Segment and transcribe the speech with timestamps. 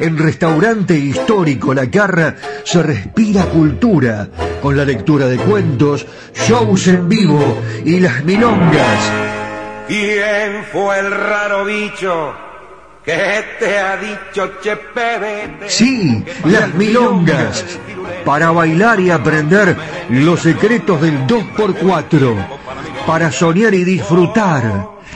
[0.00, 2.34] en Restaurante Histórico La Carra
[2.64, 4.28] se respira cultura
[4.60, 6.06] con la lectura de cuentos,
[6.46, 9.12] shows en vivo y las milongas.
[9.86, 12.32] ¿Quién fue el raro bicho
[13.04, 15.68] que te ha dicho Chepe?
[15.68, 17.64] Sí, las milongas.
[18.24, 19.76] Para bailar y aprender
[20.08, 22.46] los secretos del 2x4.
[23.06, 24.93] Para soñar y disfrutar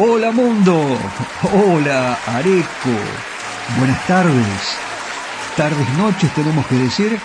[0.00, 1.00] Hola mundo,
[1.42, 2.90] hola Areco,
[3.76, 4.78] buenas tardes,
[5.56, 7.20] tardes, noches tenemos que decir,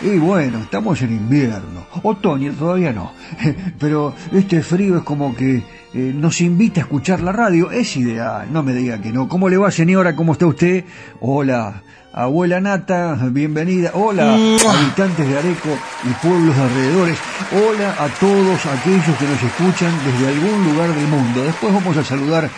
[0.00, 1.86] Y bueno, estamos en invierno.
[2.04, 3.12] Otoño todavía no.
[3.80, 7.72] Pero este frío es como que eh, nos invita a escuchar la radio.
[7.72, 9.28] Es ideal, no me diga que no.
[9.28, 10.14] ¿Cómo le va, señora?
[10.14, 10.84] ¿Cómo está usted?
[11.20, 13.90] Hola, abuela Nata, bienvenida.
[13.94, 15.70] Hola, habitantes de Areco
[16.04, 17.18] y pueblos alrededores.
[17.52, 21.42] Hola a todos aquellos que nos escuchan desde algún lugar del mundo.
[21.42, 22.48] Después vamos a saludar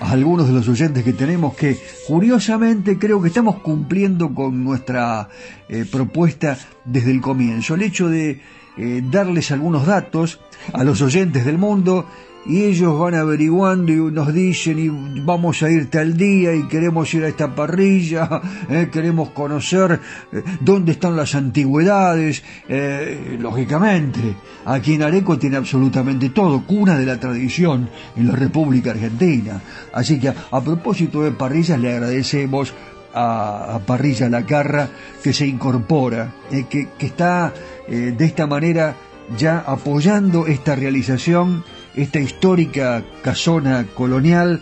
[0.00, 5.28] a algunos de los oyentes que tenemos que curiosamente creo que estamos cumpliendo con nuestra
[5.68, 7.74] eh, propuesta desde el comienzo.
[7.74, 8.40] El hecho de
[8.76, 10.40] eh, darles algunos datos
[10.72, 12.06] a los oyentes del mundo
[12.46, 17.12] y ellos van averiguando y nos dicen y vamos a ir tal día y queremos
[17.14, 18.28] ir a esta parrilla,
[18.68, 20.00] eh, queremos conocer
[20.32, 24.36] eh, dónde están las antigüedades, eh, lógicamente,
[24.66, 29.60] aquí en Areco tiene absolutamente todo, cuna de la tradición en la República Argentina.
[29.92, 32.74] Así que a, propósito de parrillas le agradecemos
[33.14, 34.88] a, Parrilla La Carra
[35.22, 37.52] que se incorpora, que, que, está
[37.86, 38.96] de esta manera
[39.38, 41.64] ya apoyando esta realización
[41.96, 44.60] esta histórica casona colonial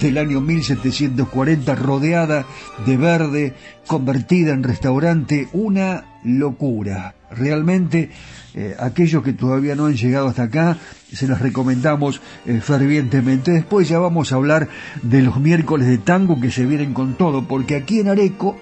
[0.00, 2.46] del año 1740 rodeada
[2.84, 3.54] de verde,
[3.86, 7.14] convertida en restaurante, una locura.
[7.30, 8.10] Realmente,
[8.54, 10.78] eh, aquellos que todavía no han llegado hasta acá,
[11.12, 13.52] se los recomendamos eh, fervientemente.
[13.52, 14.68] Después ya vamos a hablar
[15.02, 18.56] de los miércoles de tango que se vienen con todo, porque aquí en Areco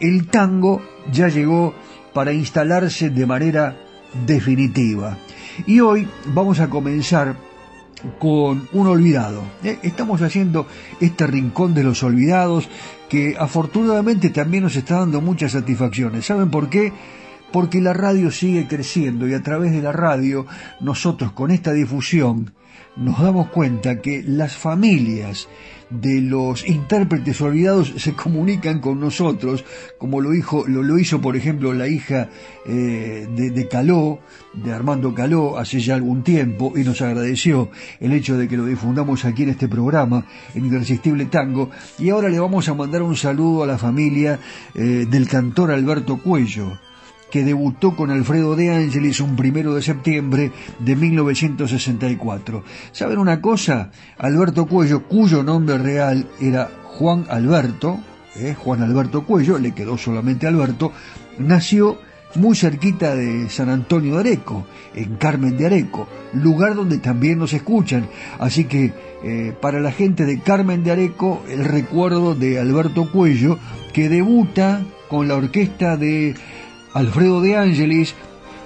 [0.00, 0.82] el tango
[1.12, 1.74] ya llegó
[2.12, 3.76] para instalarse de manera
[4.26, 5.18] definitiva.
[5.66, 7.45] Y hoy vamos a comenzar
[8.18, 9.42] con un olvidado.
[9.64, 10.66] Eh, estamos haciendo
[11.00, 12.68] este rincón de los olvidados
[13.08, 16.26] que afortunadamente también nos está dando muchas satisfacciones.
[16.26, 16.92] ¿Saben por qué?
[17.52, 20.46] Porque la radio sigue creciendo y a través de la radio
[20.80, 22.52] nosotros con esta difusión
[22.96, 25.48] nos damos cuenta que las familias
[25.90, 29.64] de los intérpretes olvidados se comunican con nosotros,
[29.98, 32.28] como lo, hizo, lo, hizo por ejemplo la hija
[32.66, 34.18] eh, de, de, Caló,
[34.52, 38.66] de Armando Caló, hace ya algún tiempo, y nos agradeció el hecho de que lo
[38.66, 43.16] difundamos aquí en este programa, en Irresistible Tango, y ahora le vamos a mandar un
[43.16, 44.40] saludo a la familia
[44.74, 46.78] eh, del cantor Alberto Cuello,
[47.30, 52.64] que debutó con Alfredo de Angelis un primero de septiembre de 1964.
[52.92, 53.90] ¿Saben una cosa?
[54.18, 57.98] Alberto Cuello, cuyo nombre real era Juan Alberto,
[58.36, 60.92] eh, Juan Alberto Cuello, le quedó solamente Alberto,
[61.38, 61.98] nació
[62.36, 67.52] muy cerquita de San Antonio de Areco, en Carmen de Areco, lugar donde también nos
[67.52, 68.08] escuchan.
[68.38, 68.92] Así que
[69.22, 73.58] eh, para la gente de Carmen de Areco, el recuerdo de Alberto Cuello,
[73.92, 76.34] que debuta con la orquesta de
[76.96, 78.14] Alfredo de Angelis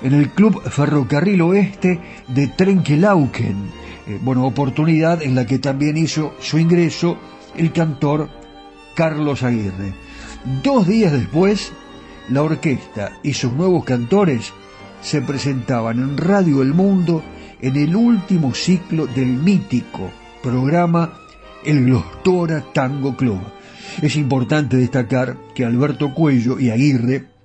[0.04, 1.98] en el Club Ferrocarril Oeste
[2.28, 3.56] de Trenquelauquen.
[4.06, 7.18] Eh, bueno, oportunidad en la que también hizo su ingreso
[7.56, 8.28] el cantor
[8.94, 9.94] Carlos Aguirre.
[10.62, 11.72] Dos días después,
[12.28, 14.52] la orquesta y sus nuevos cantores
[15.02, 17.24] se presentaban en Radio El Mundo
[17.60, 20.08] en el último ciclo del mítico
[20.40, 21.18] programa
[21.64, 23.40] El Glostora Tango Club.
[24.00, 27.39] Es importante destacar que Alberto Cuello y Aguirre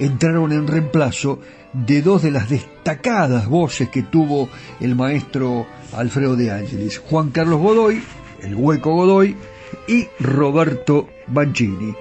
[0.00, 1.38] entraron en reemplazo
[1.72, 4.48] de dos de las destacadas voces que tuvo
[4.80, 8.02] el maestro Alfredo de Ángeles, Juan Carlos Godoy,
[8.42, 9.36] el hueco Godoy,
[9.86, 11.94] y Roberto Banchini.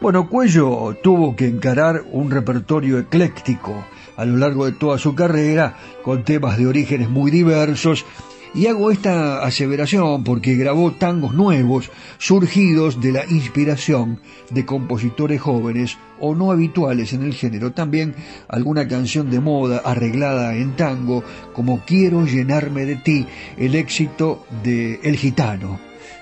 [0.00, 3.86] Bueno, Cuello tuvo que encarar un repertorio ecléctico
[4.16, 8.04] a lo largo de toda su carrera, con temas de orígenes muy diversos,
[8.54, 14.20] y hago esta aseveración porque grabó tangos nuevos, surgidos de la inspiración
[14.50, 17.72] de compositores jóvenes o no habituales en el género.
[17.72, 18.14] También
[18.48, 25.00] alguna canción de moda arreglada en tango, como Quiero llenarme de ti, el éxito de
[25.02, 25.80] El Gitano,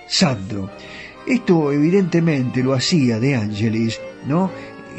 [0.09, 0.71] Sandro.
[1.27, 4.51] Esto evidentemente lo hacía de Angelis, ¿no?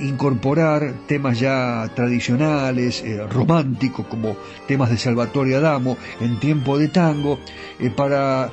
[0.02, 4.36] Incorporar temas ya tradicionales, eh, románticos, como
[4.68, 7.40] temas de Salvatore Adamo en tiempo de tango,
[7.80, 8.52] eh, para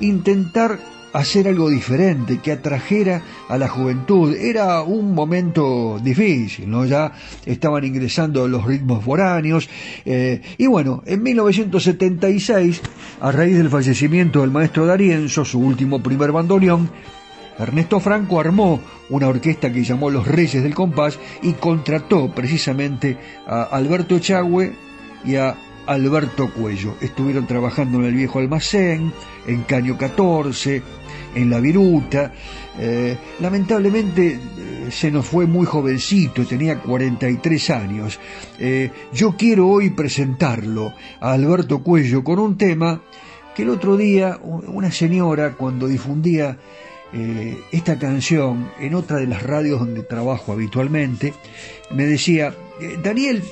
[0.00, 0.78] intentar
[1.12, 4.34] hacer algo diferente, que atrajera a la juventud.
[4.34, 6.84] Era un momento difícil, ¿no?
[6.84, 7.12] Ya
[7.46, 9.68] estaban ingresando los ritmos foráneos.
[10.04, 12.82] Eh, y bueno, en 1976,
[13.20, 16.90] a raíz del fallecimiento del maestro D'Arienzo, su último primer bandoneón,
[17.58, 23.62] Ernesto Franco armó una orquesta que llamó Los Reyes del Compás y contrató precisamente a
[23.64, 24.72] Alberto Echagüe
[25.24, 26.94] y a Alberto Cuello.
[27.00, 29.12] Estuvieron trabajando en el viejo almacén,
[29.46, 30.82] en Caño 14,
[31.34, 32.32] en La Viruta.
[32.78, 34.38] Eh, lamentablemente eh,
[34.90, 38.20] se nos fue muy jovencito, tenía 43 años.
[38.58, 43.00] Eh, yo quiero hoy presentarlo a Alberto Cuello con un tema
[43.56, 46.56] que el otro día una señora cuando difundía
[47.12, 51.34] eh, esta canción en otra de las radios donde trabajo habitualmente.
[51.90, 53.42] Me decía, eh, Daniel,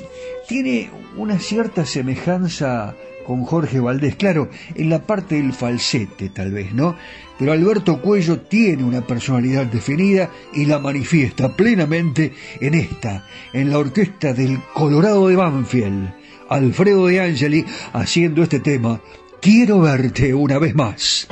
[0.49, 2.95] tiene una cierta semejanza
[3.27, 6.97] con Jorge Valdés, claro, en la parte del falsete tal vez, ¿no?
[7.39, 13.79] Pero Alberto Cuello tiene una personalidad definida y la manifiesta plenamente en esta, en la
[13.79, 16.15] orquesta del Colorado de Banfield,
[16.49, 19.01] Alfredo de Angeli haciendo este tema,
[19.41, 21.29] Quiero verte una vez más.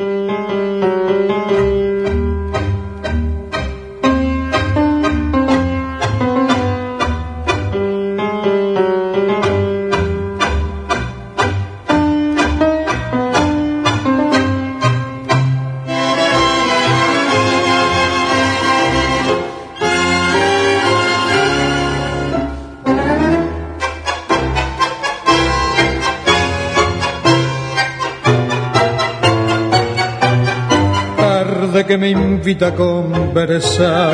[31.95, 34.13] Que me invita a conversar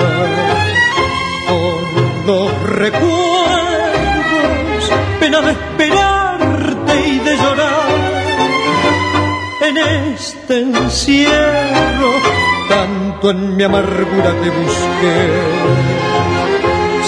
[1.49, 1.81] por
[2.27, 3.09] los recuerdos,
[5.19, 7.89] pena de esperarte y de llorar
[9.67, 9.79] en
[10.15, 12.11] este encierro,
[12.69, 15.31] tanto en mi amargura te busqué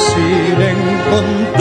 [0.07, 1.52] sin encontrarte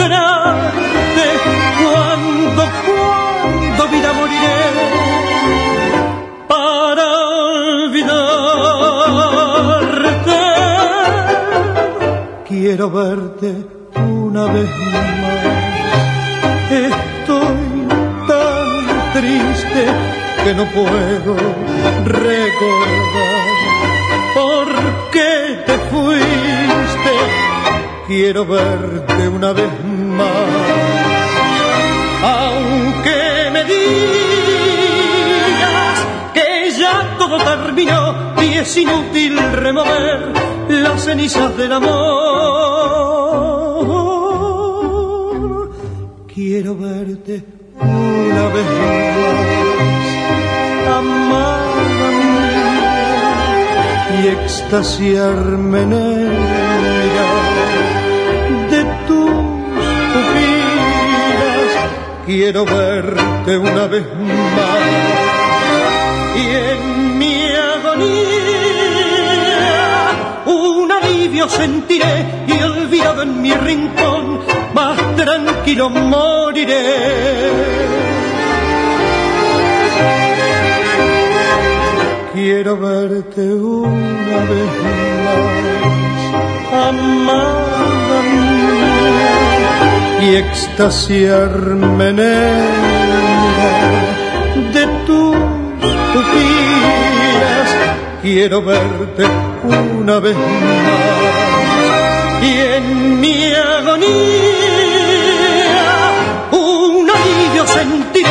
[12.72, 13.54] Quiero verte
[13.96, 15.92] una vez más.
[16.70, 17.86] Estoy
[18.26, 19.84] tan triste
[20.42, 21.36] que no puedo
[22.06, 23.44] recordar
[24.34, 24.68] por
[25.12, 27.14] qué te fuiste.
[28.06, 29.84] Quiero verte una vez
[30.16, 30.30] más,
[32.22, 34.31] aunque me digas
[37.74, 40.32] terminó y es inútil remover
[40.68, 41.92] las cenizas del amor.
[46.32, 47.44] Quiero verte
[47.80, 48.66] una vez
[49.20, 49.46] más,
[50.96, 52.10] amada
[52.50, 55.90] mía, y extasiarme en
[58.70, 59.30] de tus
[60.12, 60.72] pupilas.
[62.26, 64.06] Quiero verte una vez
[64.56, 65.12] más
[66.36, 66.91] y en
[70.46, 74.40] un alivio sentiré y olvidado en mi rincón
[74.74, 76.82] más tranquilo moriré.
[82.32, 84.72] Quiero verte una vez
[85.24, 85.52] más,
[86.88, 89.42] amada mía,
[90.22, 92.16] y extasiarme en
[94.72, 95.36] de tus
[96.12, 97.11] pupilas.
[98.22, 99.26] Quiero verte
[99.64, 100.44] una vez más,
[102.40, 104.12] y en mi agonía
[106.52, 108.28] un alivio sentiré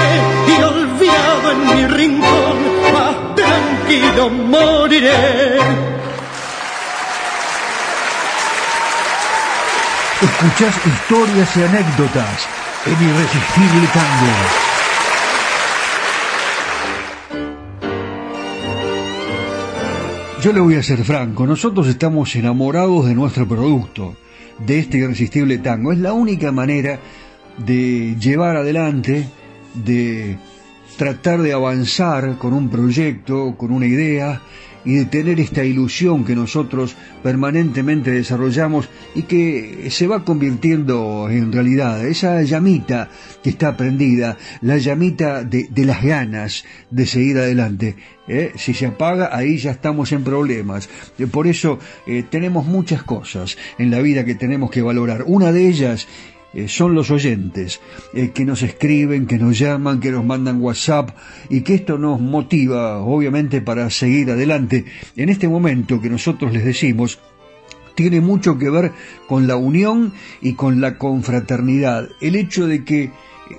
[0.48, 2.58] y olvidado en mi rincón
[2.94, 5.60] más tranquilo moriré.
[10.22, 12.48] Escuchás historias y anécdotas
[12.86, 14.81] en Irresistible Tango.
[20.42, 24.16] Yo le voy a ser franco, nosotros estamos enamorados de nuestro producto,
[24.66, 25.92] de este irresistible tango.
[25.92, 26.98] Es la única manera
[27.60, 29.28] de llevar adelante,
[29.76, 30.38] de
[30.98, 34.42] tratar de avanzar con un proyecto, con una idea
[34.86, 41.52] y de tener esta ilusión que nosotros permanentemente desarrollamos y que se va convirtiendo en
[41.52, 43.10] realidad, esa llamita
[43.44, 47.96] que está prendida, la llamita de, de las ganas de seguir adelante.
[48.28, 48.54] ¿eh?
[48.56, 50.90] Si se apaga, ahí ya estamos en problemas.
[51.32, 55.24] Por eso eh, tenemos muchas cosas en la vida que tenemos que valorar.
[55.26, 56.08] Una de ellas
[56.54, 57.80] eh, son los oyentes
[58.14, 61.12] eh, que nos escriben, que nos llaman, que nos mandan WhatsApp
[61.50, 64.86] y que esto nos motiva obviamente para seguir adelante.
[65.16, 67.20] En este momento que nosotros les decimos,
[67.96, 68.92] tiene mucho que ver
[69.28, 72.10] con la unión y con la confraternidad.
[72.20, 73.12] El hecho de que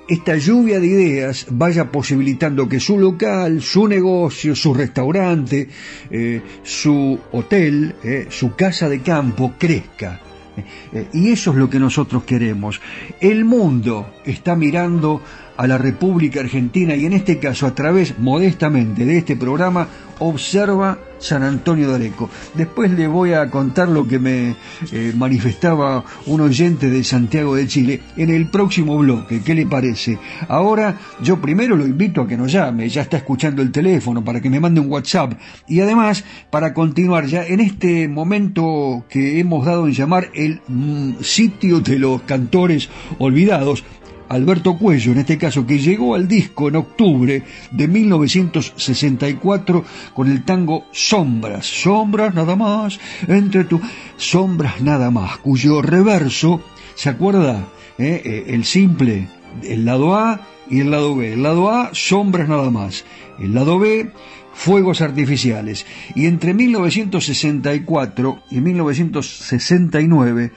[0.07, 5.69] esta lluvia de ideas vaya posibilitando que su local, su negocio, su restaurante,
[6.09, 10.19] eh, su hotel, eh, su casa de campo crezca.
[10.93, 12.79] Eh, y eso es lo que nosotros queremos.
[13.19, 15.21] El mundo está mirando
[15.57, 19.87] a la República Argentina y en este caso a través modestamente de este programa
[20.19, 22.29] observa San Antonio de Areco.
[22.53, 24.55] Después le voy a contar lo que me
[24.91, 29.41] eh, manifestaba un oyente de Santiago de Chile en el próximo bloque.
[29.41, 30.19] ¿Qué le parece?
[30.47, 34.41] Ahora yo primero lo invito a que nos llame, ya está escuchando el teléfono para
[34.41, 35.33] que me mande un WhatsApp
[35.67, 41.21] y además para continuar ya en este momento que hemos dado en llamar el mm,
[41.21, 43.83] sitio de los cantores olvidados,
[44.29, 50.43] Alberto Cuello, en este caso, que llegó al disco en octubre de 1964 con el
[50.43, 53.79] tango Sombras, Sombras nada más, entre tu
[54.17, 56.61] Sombras nada más, cuyo reverso,
[56.95, 57.67] ¿se acuerda?
[57.97, 59.27] Eh, eh, el simple,
[59.61, 61.33] el lado A y el lado B.
[61.33, 63.05] El lado A, Sombras nada más.
[63.39, 64.11] El lado B,
[64.53, 65.85] Fuegos Artificiales.
[66.15, 70.51] Y entre 1964 y 1969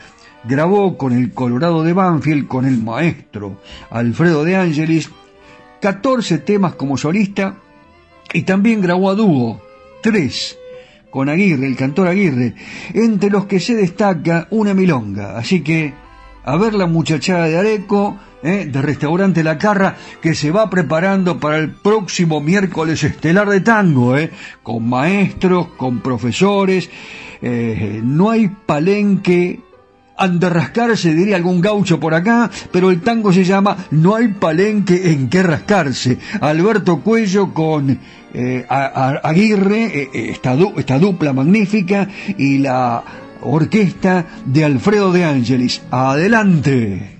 [0.48, 3.60] grabó con el Colorado de Banfield, con el maestro
[3.90, 5.10] Alfredo de Angelis,
[5.80, 7.56] 14 temas como solista
[8.32, 9.62] y también grabó a dúo,
[10.02, 10.58] 3
[11.10, 12.54] con Aguirre, el cantor Aguirre,
[12.92, 15.38] entre los que se destaca una milonga.
[15.38, 15.94] Así que,
[16.44, 21.40] a ver la muchachada de Areco, eh, de Restaurante La Carra, que se va preparando
[21.40, 24.30] para el próximo miércoles estelar de tango, eh,
[24.62, 26.90] con maestros, con profesores.
[27.40, 29.60] Eh, no hay palenque
[30.16, 35.12] ande rascarse, diría algún gaucho por acá, pero el tango se llama No hay palenque
[35.12, 36.18] en qué rascarse.
[36.40, 37.98] Alberto Cuello con
[38.34, 43.02] eh, Aguirre, eh, eh, esta, esta dupla magnífica, y la
[43.42, 45.82] orquesta de Alfredo de Ángelis.
[45.90, 47.15] Adelante.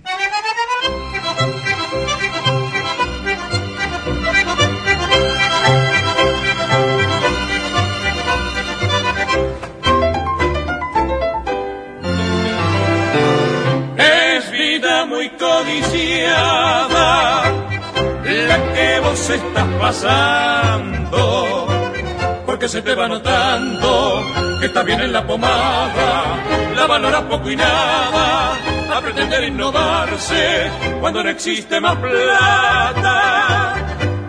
[18.48, 21.66] La que vos estás pasando,
[22.44, 24.24] porque se te va notando
[24.60, 26.36] que está bien en la pomada,
[26.74, 28.54] la valora poco y nada,
[28.94, 33.74] a pretender innovarse cuando no existe más plata,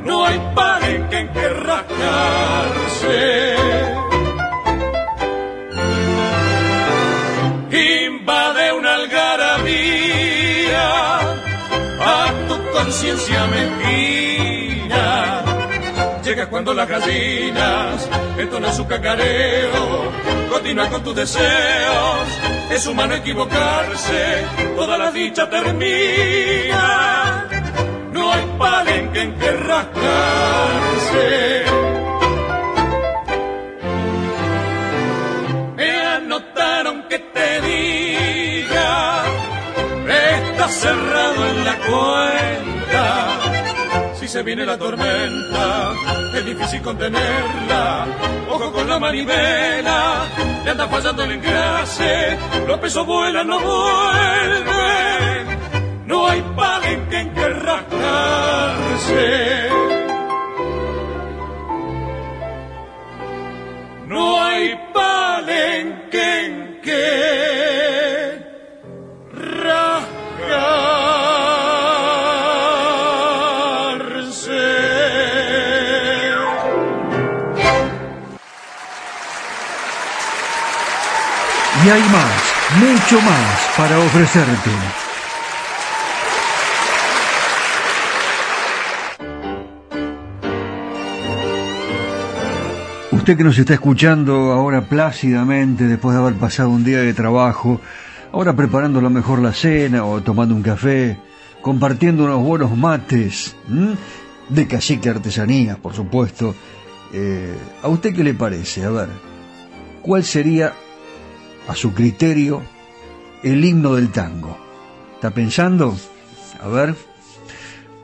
[0.04, 3.08] no hay palenque en que rascarse.
[12.88, 15.44] Conciencia mezquina.
[16.24, 20.10] Llega cuando las gallinas entonan su cacareo,
[20.50, 22.28] continúa con tus deseos,
[22.70, 24.46] es humano equivocarse,
[24.78, 27.46] toda la dicha termina.
[28.14, 30.46] No hay palenque en que rascarse.
[35.76, 39.24] Me anotaron que te diga
[40.08, 42.77] está cerrado en la cuenta.
[44.20, 45.94] Si se viene la tormenta,
[46.36, 48.06] es difícil contenerla.
[48.50, 50.26] Ojo con la manivela,
[50.64, 52.38] le anda fallando el engrase.
[52.68, 54.78] Los pesos vuelan, no vuelven.
[56.06, 59.28] No hay palenque en que rascarse.
[64.08, 67.18] No hay palenque en que
[81.88, 84.72] Y hay más, mucho más para ofrecerte.
[93.14, 97.80] Usted que nos está escuchando ahora plácidamente después de haber pasado un día de trabajo,
[98.34, 101.18] ahora preparando lo mejor la cena o tomando un café,
[101.62, 103.56] compartiendo unos buenos mates,
[104.50, 106.54] de cacique artesanía, por supuesto.
[107.14, 108.84] Eh, ¿A usted qué le parece?
[108.84, 109.08] A ver,
[110.02, 110.74] ¿cuál sería,
[111.68, 112.62] a su criterio,
[113.44, 114.58] el himno del tango?
[115.16, 115.98] ¿Está pensando?
[116.62, 116.96] A ver.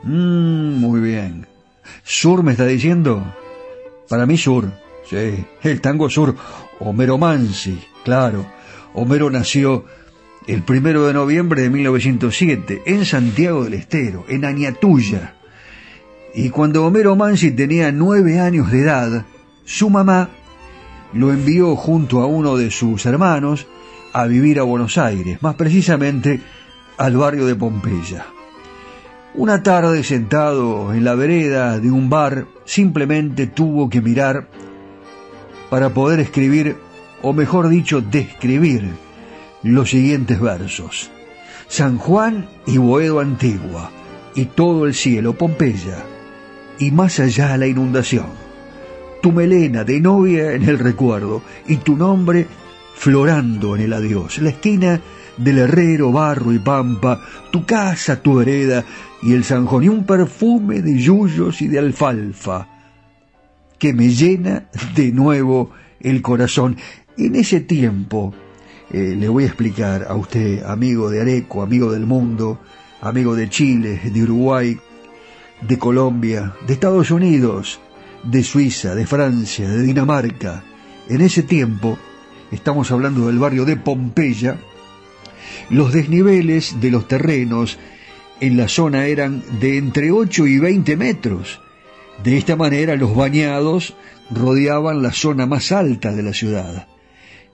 [0.02, 1.46] Mm, muy bien.
[2.02, 3.24] ¿Sur me está diciendo?
[4.08, 4.70] Para mí Sur,
[5.08, 6.36] sí, el tango Sur.
[6.80, 8.44] Homero Mansi, claro.
[8.92, 9.84] Homero nació
[10.46, 15.34] el primero de noviembre de 1907 en Santiago del Estero, en Añatuya.
[16.34, 19.24] Y cuando Homero Mansi tenía nueve años de edad,
[19.64, 20.28] su mamá
[21.14, 23.66] lo envió junto a uno de sus hermanos
[24.12, 26.40] a vivir a Buenos Aires, más precisamente
[26.98, 28.26] al barrio de Pompeya.
[29.34, 34.48] Una tarde sentado en la vereda de un bar, simplemente tuvo que mirar
[35.70, 36.76] para poder escribir,
[37.22, 38.90] o mejor dicho, describir
[39.62, 41.10] los siguientes versos.
[41.66, 43.90] San Juan y Boedo Antigua,
[44.36, 46.04] y todo el cielo Pompeya,
[46.78, 48.43] y más allá la inundación.
[49.24, 52.46] Tu melena de novia en el recuerdo y tu nombre
[52.94, 54.36] florando en el adiós.
[54.36, 55.00] La esquina
[55.38, 58.84] del herrero, barro y pampa, tu casa, tu hereda
[59.22, 62.68] y el zanjón y un perfume de yuyos y de alfalfa
[63.78, 66.76] que me llena de nuevo el corazón.
[67.16, 68.34] En ese tiempo,
[68.90, 72.60] eh, le voy a explicar a usted, amigo de Areco, amigo del mundo,
[73.00, 74.78] amigo de Chile, de Uruguay,
[75.66, 77.80] de Colombia, de Estados Unidos,
[78.24, 80.64] de Suiza, de Francia, de Dinamarca.
[81.08, 81.98] En ese tiempo,
[82.50, 84.58] estamos hablando del barrio de Pompeya,
[85.70, 87.78] los desniveles de los terrenos
[88.40, 91.60] en la zona eran de entre 8 y 20 metros.
[92.22, 93.94] De esta manera los bañados
[94.30, 96.88] rodeaban la zona más alta de la ciudad.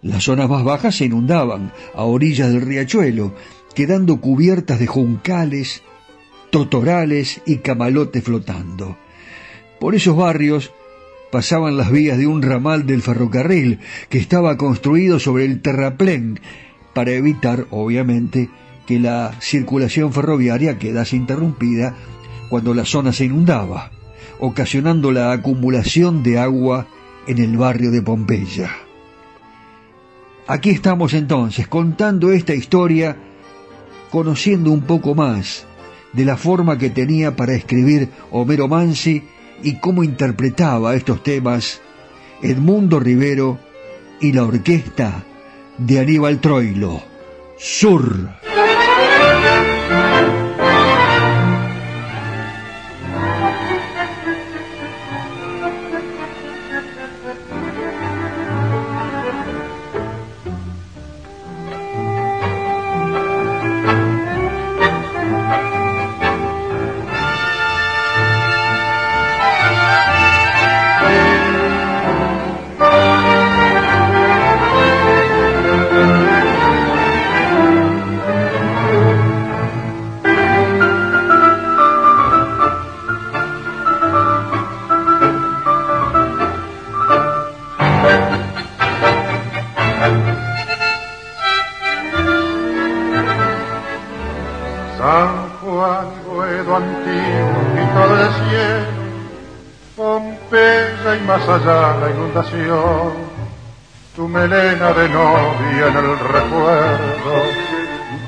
[0.03, 3.35] Las zonas más bajas se inundaban a orillas del riachuelo,
[3.75, 5.83] quedando cubiertas de juncales,
[6.51, 8.97] totorales y camalotes flotando.
[9.81, 10.73] Por esos barrios
[11.33, 13.79] pasaban las vías de un ramal del ferrocarril
[14.11, 16.39] que estaba construido sobre el terraplén
[16.93, 18.51] para evitar, obviamente,
[18.87, 21.95] que la circulación ferroviaria quedase interrumpida
[22.51, 23.91] cuando la zona se inundaba,
[24.39, 26.87] ocasionando la acumulación de agua
[27.27, 28.71] en el barrio de Pompeya.
[30.47, 33.17] Aquí estamos entonces contando esta historia,
[34.11, 35.65] conociendo un poco más
[36.13, 39.23] de la forma que tenía para escribir Homero Mansi
[39.63, 41.81] y cómo interpretaba estos temas
[42.43, 43.59] Edmundo Rivero
[44.21, 45.25] y la orquesta
[45.79, 47.03] de Aníbal Troilo.
[47.59, 48.50] Sur.
[104.17, 107.35] Tu melena de novia en el recuerdo,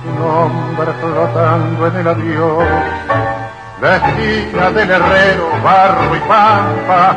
[0.02, 2.64] tu nombre flotando en el adiós,
[3.80, 7.16] la esquina del herrero, barro y pampa,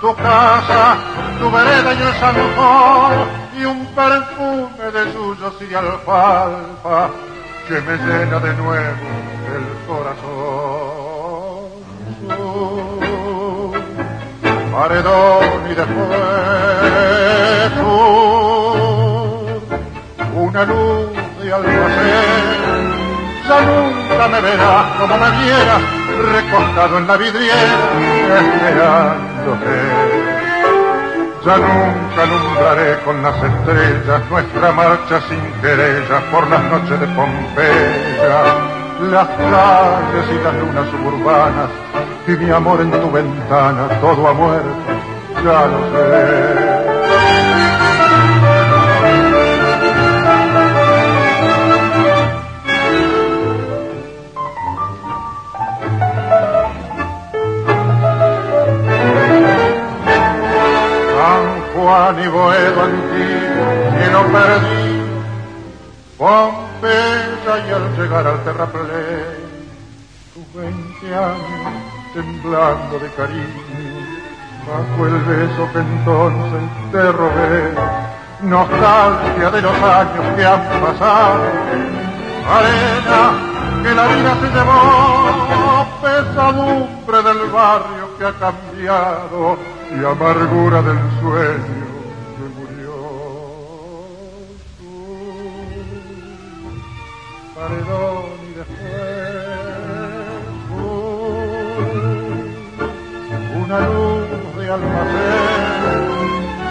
[0.00, 0.96] tu casa,
[1.40, 3.12] tu vereda y el sanjón,
[3.58, 7.10] y un perfume de suyos y alfalfa
[7.66, 9.06] que me llena de nuevo
[9.56, 10.81] el corazón
[14.72, 16.62] paredón y después
[20.34, 23.02] una luz de almacén.
[23.48, 25.82] Ya nunca me verás como me vieras,
[26.32, 29.76] recostado en la vidriera, esperándote.
[31.44, 38.81] Ya nunca alumbraré con las estrellas nuestra marcha sin querellas por las noches de Pompeya,
[39.00, 41.70] las calles y las lunas suburbanas
[42.26, 44.68] y mi amor en tu ventana, todo ha muerto,
[45.44, 46.82] ya lo sé.
[61.16, 63.66] San Juan y Boedo antiguo,
[63.98, 65.02] que no perdí,
[66.82, 68.88] Pompeya y al llegar al terraplén,
[70.34, 71.74] tus veinte años
[72.12, 74.02] temblando de cariño,
[74.66, 77.72] bajo el beso que entonces te robé,
[78.42, 81.44] nostalgia de los años que han pasado,
[82.50, 83.22] arena
[83.84, 89.56] que la vida se llevó, pesadumbre del barrio que ha cambiado
[89.88, 91.91] y amargura del sueño
[97.70, 99.22] y después
[103.54, 106.12] una luz de almacén.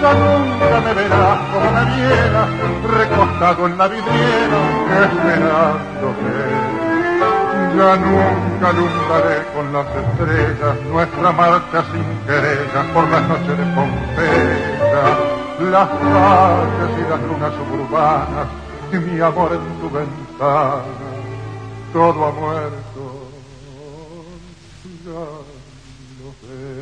[0.01, 2.47] Ya nunca me verás como me viera,
[2.97, 4.59] recostado en la vidriera,
[5.05, 6.33] esperándote.
[7.77, 15.05] Ya nunca alumbraré con las estrellas nuestra marcha sin querellas por las noches de Pompeya,
[15.71, 18.47] las calles y las lunas suburbanas
[18.91, 20.83] y mi amor en tu ventana, ventana,
[21.93, 23.29] todo ha muerto,
[25.05, 25.11] ya
[26.19, 26.81] lo veo.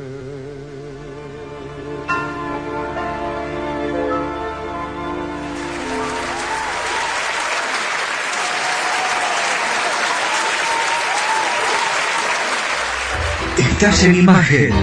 [13.57, 14.73] Estás en imagen,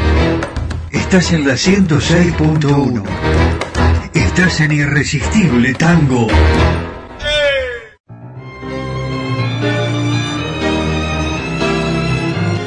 [0.91, 3.03] estás en la 106.1,
[4.15, 6.29] estás en irresistible tango.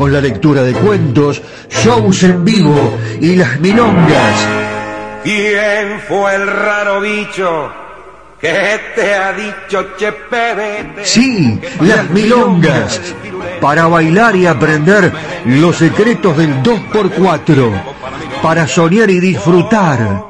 [0.00, 4.48] con la lectura de cuentos, shows en vivo y las milongas.
[5.22, 7.70] ¿Quién fue el raro bicho
[8.40, 11.04] que te ha dicho Chepe?
[11.04, 12.98] Sí, las milongas.
[13.60, 15.12] Para bailar y aprender
[15.44, 17.82] los secretos del 2x4.
[18.40, 20.29] Para soñar y disfrutar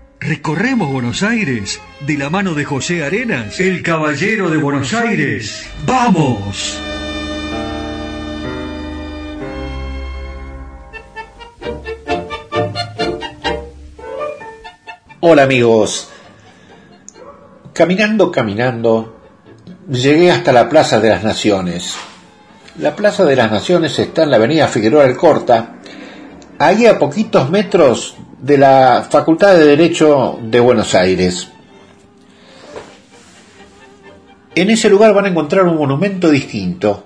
[0.21, 5.67] recorremos Buenos Aires de la mano de José Arenas, el caballero de Buenos Aires.
[5.85, 6.79] ¡Vamos!
[15.21, 16.09] Hola amigos.
[17.73, 19.19] Caminando, caminando,
[19.89, 21.95] llegué hasta la Plaza de las Naciones.
[22.77, 25.77] La Plaza de las Naciones está en la avenida Figueroa del Corta,
[26.59, 31.47] ahí a poquitos metros de la Facultad de Derecho de Buenos Aires.
[34.55, 37.05] En ese lugar van a encontrar un monumento distinto,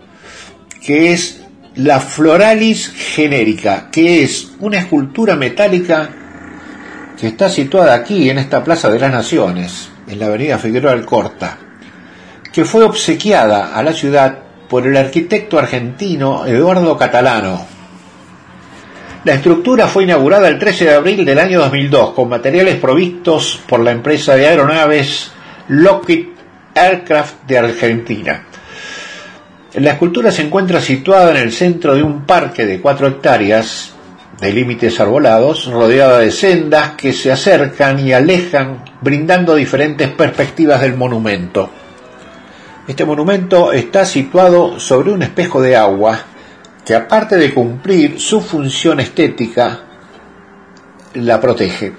[0.82, 1.43] que es
[1.76, 6.10] la Floralis genérica, que es una escultura metálica
[7.19, 11.58] que está situada aquí en esta Plaza de las Naciones, en la avenida Figueroa Alcorta,
[12.52, 17.74] que fue obsequiada a la ciudad por el arquitecto argentino Eduardo Catalano.
[19.25, 23.79] La estructura fue inaugurada el 13 de abril del año 2002 con materiales provistos por
[23.79, 25.31] la empresa de aeronaves
[25.67, 26.27] Lockheed
[26.75, 28.43] Aircraft de Argentina.
[29.73, 33.95] La escultura se encuentra situada en el centro de un parque de cuatro hectáreas
[34.39, 40.97] de límites arbolados, rodeada de sendas que se acercan y alejan, brindando diferentes perspectivas del
[40.97, 41.71] monumento.
[42.88, 46.25] Este monumento está situado sobre un espejo de agua
[46.86, 49.80] que aparte de cumplir su función estética,
[51.15, 51.93] la protege.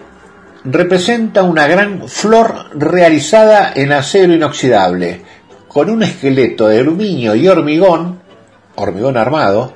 [0.65, 5.23] Representa una gran flor realizada en acero inoxidable,
[5.69, 8.21] con un esqueleto de aluminio y hormigón,
[8.77, 9.73] hormigón armado,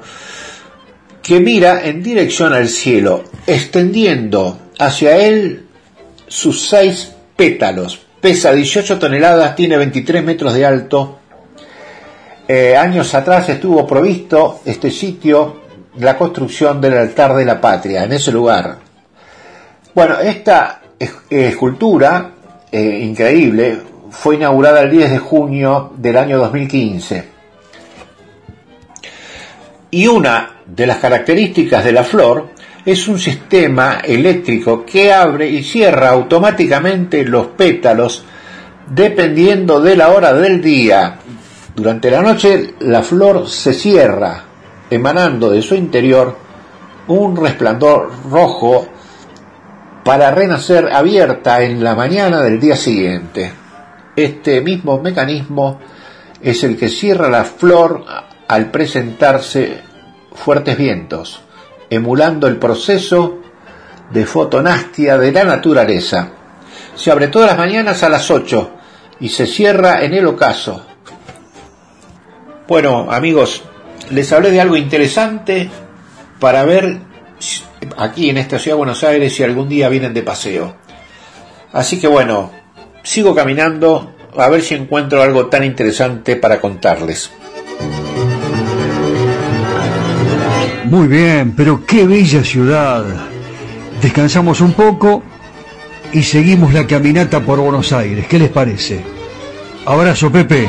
[1.23, 5.66] que mira en dirección al cielo, extendiendo hacia él
[6.27, 8.01] sus seis pétalos.
[8.20, 11.19] Pesa 18 toneladas, tiene 23 metros de alto.
[12.52, 15.60] Eh, años atrás estuvo provisto este sitio
[15.98, 18.76] la construcción del altar de la patria, en ese lugar.
[19.94, 20.80] Bueno, esta
[21.30, 22.32] escultura,
[22.72, 23.78] eh, increíble,
[24.10, 27.24] fue inaugurada el 10 de junio del año 2015.
[29.92, 32.48] Y una de las características de la flor
[32.84, 38.24] es un sistema eléctrico que abre y cierra automáticamente los pétalos
[38.88, 41.16] dependiendo de la hora del día.
[41.74, 44.44] Durante la noche la flor se cierra,
[44.90, 46.37] emanando de su interior
[47.06, 48.87] un resplandor rojo
[50.04, 53.52] para renacer abierta en la mañana del día siguiente.
[54.16, 55.78] Este mismo mecanismo
[56.42, 58.04] es el que cierra la flor
[58.48, 59.83] al presentarse
[60.33, 61.40] fuertes vientos,
[61.88, 63.38] emulando el proceso
[64.11, 66.30] de fotonastia de la naturaleza.
[66.96, 68.70] Se abre todas las mañanas a las 8
[69.20, 70.89] y se cierra en el ocaso.
[72.70, 73.64] Bueno, amigos,
[74.11, 75.68] les hablé de algo interesante
[76.38, 77.00] para ver
[77.96, 80.76] aquí en esta ciudad de Buenos Aires si algún día vienen de paseo.
[81.72, 82.52] Así que bueno,
[83.02, 87.33] sigo caminando a ver si encuentro algo tan interesante para contarles.
[90.85, 93.04] Muy bien, pero qué bella ciudad.
[94.00, 95.24] Descansamos un poco
[96.12, 98.28] y seguimos la caminata por Buenos Aires.
[98.28, 99.00] ¿Qué les parece?
[99.87, 100.68] Abrazo, Pepe.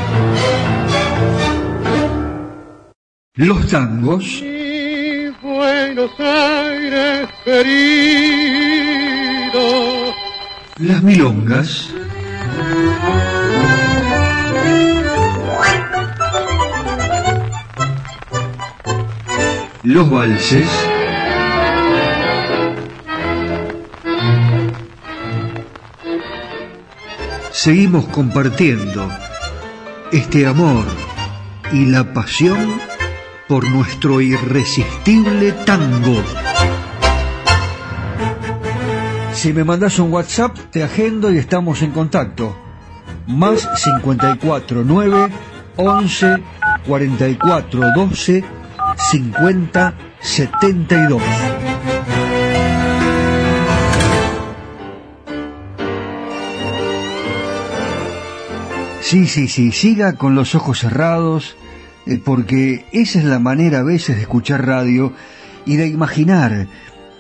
[3.36, 4.44] Los tangos.
[5.42, 7.72] Buenos Aires querido.
[10.78, 11.94] Las milongas.
[19.84, 20.70] los valses,
[27.52, 29.10] seguimos compartiendo
[30.12, 30.86] este amor
[31.74, 32.91] y la pasión
[33.52, 36.24] por nuestro irresistible tango.
[39.34, 42.56] Si me mandas un WhatsApp, te agendo y estamos en contacto.
[43.28, 45.28] Más 54 9
[45.76, 46.38] 11
[46.88, 48.46] 44 12
[49.12, 51.22] 50 72.
[59.02, 61.58] Sí, sí, sí, siga con los ojos cerrados,
[62.26, 65.14] porque esa es la manera a veces de escuchar radio
[65.66, 66.68] y de imaginar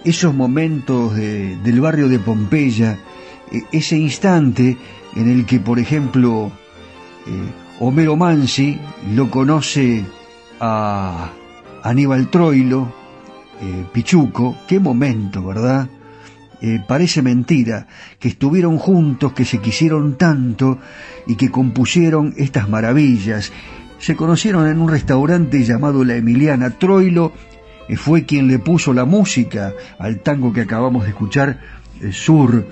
[0.04, 2.98] esos momentos del barrio de Pompeya,
[3.52, 4.78] eh, ese instante
[5.16, 6.52] en el que, por ejemplo,
[7.28, 7.30] eh,
[7.80, 8.80] Homero Mansi
[9.14, 10.06] lo conoce
[10.60, 11.32] a
[11.84, 12.94] Aníbal Troilo,
[13.62, 15.88] eh, Pichuco, qué momento, ¿verdad?
[16.62, 17.88] Eh, parece mentira
[18.20, 20.78] que estuvieron juntos, que se quisieron tanto
[21.26, 23.52] y que compusieron estas maravillas.
[24.02, 26.72] Se conocieron en un restaurante llamado La Emiliana.
[26.72, 27.32] Troilo
[27.88, 31.60] eh, fue quien le puso la música al tango que acabamos de escuchar,
[32.12, 32.66] Sur,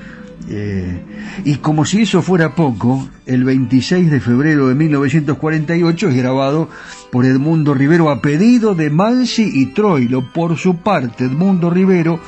[0.47, 1.01] eh,
[1.45, 6.69] y como si eso fuera poco, el 26 de febrero de 1948 es grabado
[7.11, 10.31] por Edmundo Rivero a pedido de Mansi y Troilo.
[10.33, 12.19] Por su parte, Edmundo Rivero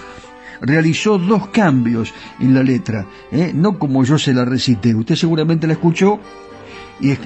[0.61, 3.51] realizó dos cambios en la letra, ¿eh?
[3.55, 6.19] no como yo se la recité, usted seguramente la escuchó
[7.01, 7.17] y eh,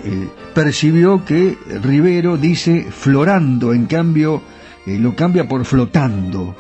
[0.54, 4.42] percibió que Rivero dice florando, en cambio
[4.86, 6.56] eh, lo cambia por flotando.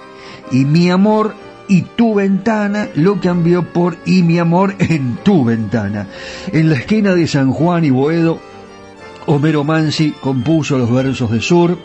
[0.51, 1.33] Y mi amor
[1.67, 6.07] y tu ventana lo cambió por y mi amor en tu ventana.
[6.51, 8.39] En la esquina de San Juan y Boedo,
[9.27, 11.77] Homero Mansi compuso los versos de Sur,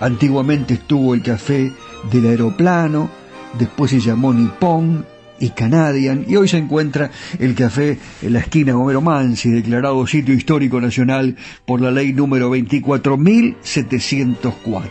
[0.00, 1.72] antiguamente estuvo el café
[2.10, 3.10] del aeroplano,
[3.58, 5.04] después se llamó Nippon,
[5.38, 10.34] y Canadian, y hoy se encuentra el café en la esquina Homero Mansi, declarado sitio
[10.34, 14.82] histórico nacional por la ley número 24.704.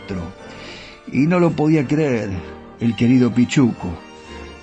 [1.12, 2.30] Y no lo podía creer
[2.80, 3.96] el querido Pichuco,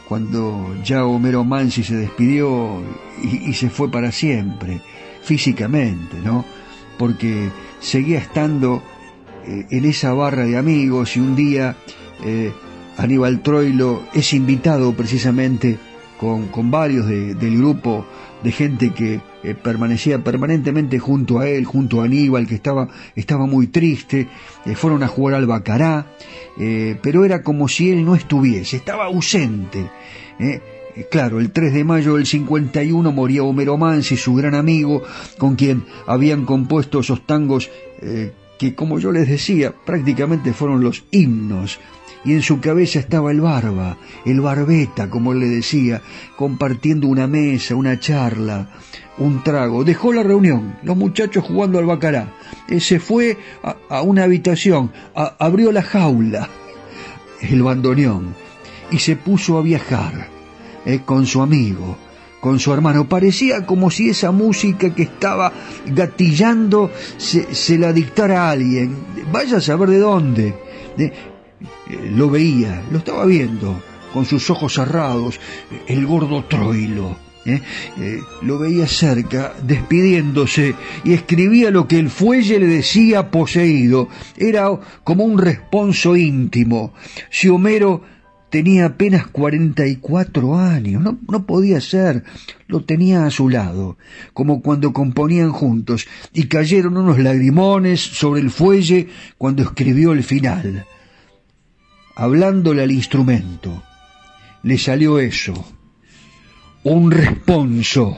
[0.07, 2.81] cuando ya Homero Mansi se despidió
[3.23, 4.81] y, se fue para siempre,
[5.23, 6.45] físicamente, ¿no?
[6.97, 8.83] Porque seguía estando
[9.45, 11.75] eh, en esa barra de amigos y un día
[12.23, 12.53] eh,
[12.97, 15.77] Aníbal Troilo es invitado precisamente
[16.19, 18.05] con, con varios del grupo
[18.43, 23.45] de gente que eh, permanecía permanentemente junto a él, junto a Aníbal, que estaba, estaba
[23.45, 24.27] muy triste,
[24.65, 26.07] eh, fueron a jugar al Bacará,
[26.59, 29.89] eh, pero era como si él no estuviese, estaba ausente.
[31.09, 35.01] Claro, el 3 de mayo del 51 moría Homero Mansi, su gran amigo,
[35.37, 37.71] con quien habían compuesto esos tangos
[38.59, 41.79] que, como yo les decía, prácticamente fueron los himnos
[42.25, 46.01] y en su cabeza estaba el barba, el barbeta, como él le decía,
[46.35, 48.69] compartiendo una mesa, una charla,
[49.17, 49.83] un trago.
[49.83, 52.33] Dejó la reunión, los muchachos jugando al bacará.
[52.79, 53.37] Se fue
[53.89, 56.49] a, una habitación, abrió la jaula,
[57.41, 58.35] el bandoneón,
[58.89, 60.27] y se puso a viajar
[60.85, 61.97] eh, con su amigo,
[62.39, 63.09] con su hermano.
[63.09, 65.51] Parecía como si esa música que estaba
[65.87, 68.95] gatillando se, se la dictara a alguien.
[69.31, 70.55] Vaya a saber de dónde.
[71.89, 73.81] Eh, lo veía, lo estaba viendo,
[74.13, 75.39] con sus ojos cerrados,
[75.87, 77.17] el gordo Troilo.
[77.45, 77.61] ¿eh?
[77.99, 84.09] Eh, lo veía cerca, despidiéndose, y escribía lo que el fuelle le decía poseído.
[84.37, 84.67] Era
[85.03, 86.93] como un responso íntimo.
[87.29, 88.01] Si Homero
[88.49, 92.23] tenía apenas cuarenta y cuatro años, no, no podía ser,
[92.67, 93.97] lo tenía a su lado,
[94.33, 99.07] como cuando componían juntos, y cayeron unos lagrimones sobre el fuelle
[99.37, 100.85] cuando escribió el final
[102.15, 103.83] hablándole al instrumento.
[104.63, 105.53] Le salió eso,
[106.83, 108.17] un responso.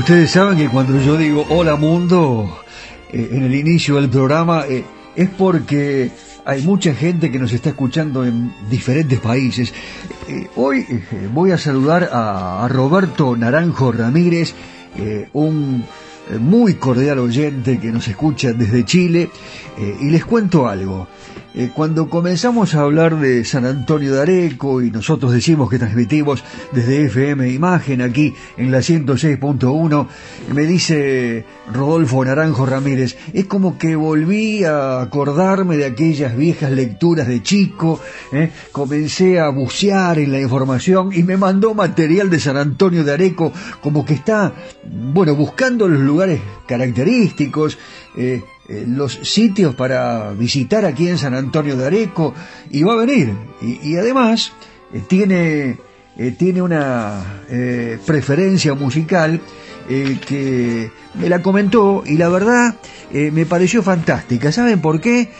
[0.00, 2.58] Ustedes saben que cuando yo digo hola mundo
[3.12, 4.82] eh, en el inicio del programa eh,
[5.14, 6.10] es porque
[6.46, 9.74] hay mucha gente que nos está escuchando en diferentes países.
[10.26, 10.86] Eh, hoy
[11.34, 14.54] voy a saludar a, a Roberto Naranjo Ramírez,
[15.34, 15.84] un
[16.38, 19.28] muy cordial oyente que nos escucha desde Chile,
[20.00, 21.08] y les cuento algo.
[21.52, 26.44] Eh, cuando comenzamos a hablar de San Antonio de Areco y nosotros decimos que transmitimos
[26.70, 30.06] desde FM Imagen aquí en la 106.1,
[30.54, 37.26] me dice Rodolfo Naranjo Ramírez, es como que volví a acordarme de aquellas viejas lecturas
[37.26, 38.52] de chico, ¿eh?
[38.70, 43.52] comencé a bucear en la información y me mandó material de San Antonio de Areco,
[43.80, 44.52] como que está,
[44.84, 47.76] bueno, buscando los lugares característicos,
[48.16, 48.40] eh,
[48.70, 52.32] eh, los sitios para visitar aquí en San Antonio de Areco
[52.70, 53.34] y va a venir.
[53.60, 54.52] Y, además
[54.94, 55.76] eh, tiene,
[56.16, 57.20] eh, tiene una
[58.06, 59.40] preferencia musical
[59.88, 62.76] que me la comentó y la verdad
[63.10, 64.52] me pareció fantástica.
[64.52, 65.30] ¿Saben por qué?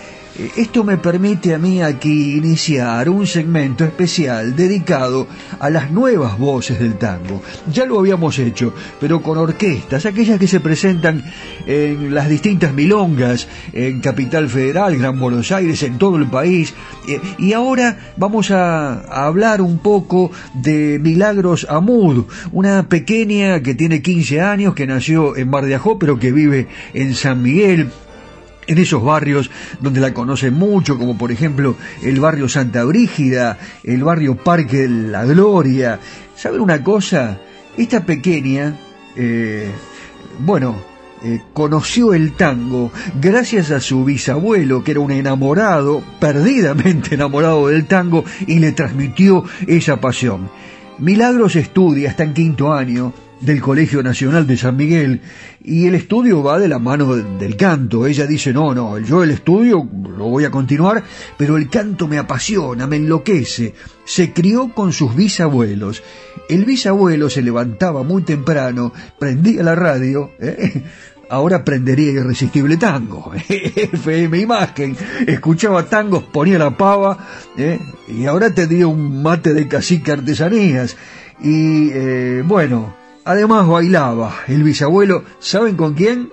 [0.56, 5.26] Esto me permite a mí aquí iniciar un segmento especial dedicado
[5.58, 7.42] a las nuevas voces del tango.
[7.70, 11.24] Ya lo habíamos hecho, pero con orquestas, aquellas que se presentan
[11.66, 16.74] en las distintas milongas, en Capital Federal, Gran Buenos Aires, en todo el país.
[17.08, 24.00] Eh, y ahora vamos a, hablar un poco de Milagros Amud, una pequeña que tiene
[24.00, 27.90] 15 años, que nació en Mar de Ajó, pero que vive en San Miguel
[28.70, 29.50] en esos barrios
[29.80, 34.88] donde la conocen mucho, como por ejemplo el barrio Santa Brígida, el barrio Parque de
[34.88, 35.98] la Gloria.
[36.36, 37.40] ¿Saben una cosa?
[37.76, 38.78] Esta pequeña,
[39.16, 39.72] eh,
[40.38, 40.76] bueno,
[41.24, 47.86] eh, conoció el tango gracias a su bisabuelo, que era un enamorado, perdidamente enamorado del
[47.86, 50.48] tango, y le transmitió esa pasión.
[50.98, 55.20] Milagros estudia hasta en quinto año del Colegio Nacional de San Miguel
[55.62, 58.06] y el estudio va de la mano del canto.
[58.06, 61.02] Ella dice, no, no, yo el estudio lo voy a continuar,
[61.36, 63.74] pero el canto me apasiona, me enloquece.
[64.04, 66.02] Se crió con sus bisabuelos.
[66.48, 70.82] El bisabuelo se levantaba muy temprano, prendía la radio, ¿eh?
[71.30, 77.16] ahora prendería Irresistible Tango, FM Imagen, escuchaba tangos, ponía la pava,
[77.56, 77.78] ¿eh?
[78.08, 80.96] y ahora tendría un mate de cacique artesanías.
[81.42, 82.99] Y eh, bueno,
[83.30, 86.30] Además bailaba el bisabuelo, ¿saben con quién?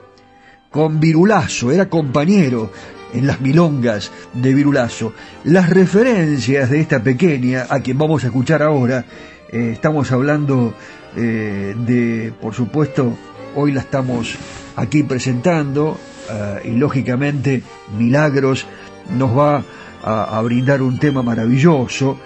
[0.71, 2.71] Con Virulazo, era compañero
[3.13, 5.13] en las milongas de Virulazo.
[5.43, 9.05] Las referencias de esta pequeña, a quien vamos a escuchar ahora,
[9.51, 10.73] eh, estamos hablando
[11.15, 13.15] eh, de, por supuesto,
[13.53, 14.35] hoy la estamos
[14.75, 15.99] aquí presentando
[16.31, 17.61] eh, y lógicamente
[17.95, 18.65] Milagros
[19.15, 19.63] nos va
[20.03, 22.17] a brindar un tema maravilloso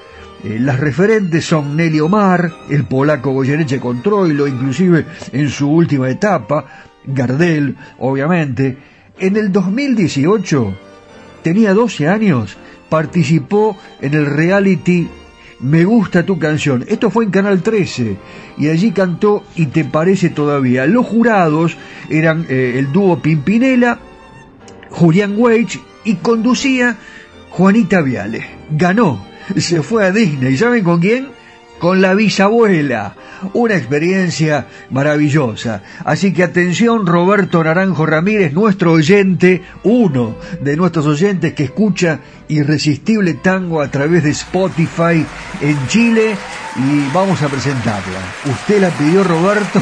[0.44, 6.66] eh, las referentes son Nelly Omar, el polaco Goyeneche Controilo, inclusive en su última etapa,
[7.06, 8.78] Gardel, obviamente.
[9.20, 10.74] En el 2018,
[11.44, 12.58] tenía 12 años,
[12.90, 15.08] participó en el reality
[15.60, 16.84] Me gusta tu canción.
[16.88, 18.18] Esto fue en Canal 13
[18.58, 20.88] y allí cantó Y te parece todavía.
[20.88, 21.78] Los jurados
[22.10, 24.00] eran eh, el dúo Pimpinela,
[24.90, 26.98] Julián Weich y conducía
[27.52, 28.44] Juanita Viale.
[28.72, 30.58] Ganó se fue a Disney.
[30.58, 31.30] ¿Saben con quién?
[31.80, 33.16] Con la bisabuela.
[33.54, 35.82] Una experiencia maravillosa.
[36.06, 42.20] Así que atención, Roberto Naranjo Ramírez, nuestro oyente, uno de nuestros oyentes que escucha
[42.50, 45.26] Irresistible Tango a través de Spotify
[45.60, 46.36] en Chile
[46.76, 48.20] y vamos a presentarla.
[48.46, 49.82] Usted la pidió Roberto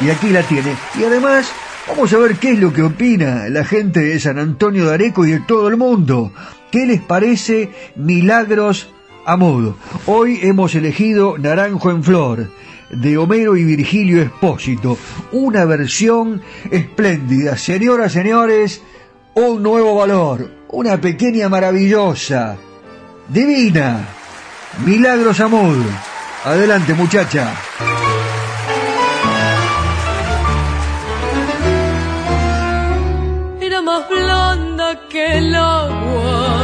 [0.00, 0.74] y aquí la tiene.
[0.98, 1.52] Y además
[1.86, 5.26] Vamos a ver qué es lo que opina la gente de San Antonio de Areco
[5.26, 6.32] y de todo el mundo.
[6.74, 8.88] ¿Qué les parece Milagros
[9.24, 9.74] Amud.
[10.06, 12.50] Hoy hemos elegido Naranjo en Flor
[12.90, 14.98] de Homero y Virgilio Espósito,
[15.30, 17.56] una versión espléndida.
[17.56, 18.82] Señoras, señores,
[19.34, 22.56] un nuevo valor, una pequeña maravillosa,
[23.28, 24.08] divina.
[24.84, 25.78] Milagros Amud.
[26.44, 27.54] Adelante, muchacha.
[33.60, 34.54] Era más blanda
[35.08, 36.63] que el agua,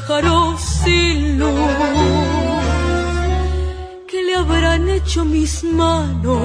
[0.00, 1.54] Pájaro sin luz.
[4.08, 6.40] ¿Qué le habrán hecho mis manos?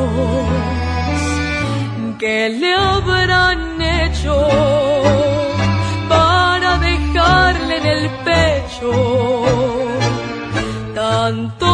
[2.19, 4.35] ¿Qué le habrán hecho
[6.09, 8.91] para dejarle en el pecho
[10.93, 11.64] tanto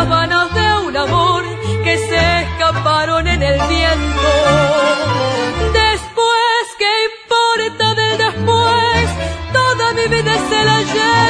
[0.00, 1.42] promesas vanas de un amor
[1.84, 4.30] que se escaparon en el viento.
[5.72, 9.10] Después, ¿qué importa del después?
[9.52, 11.29] Toda mi vida es el ayer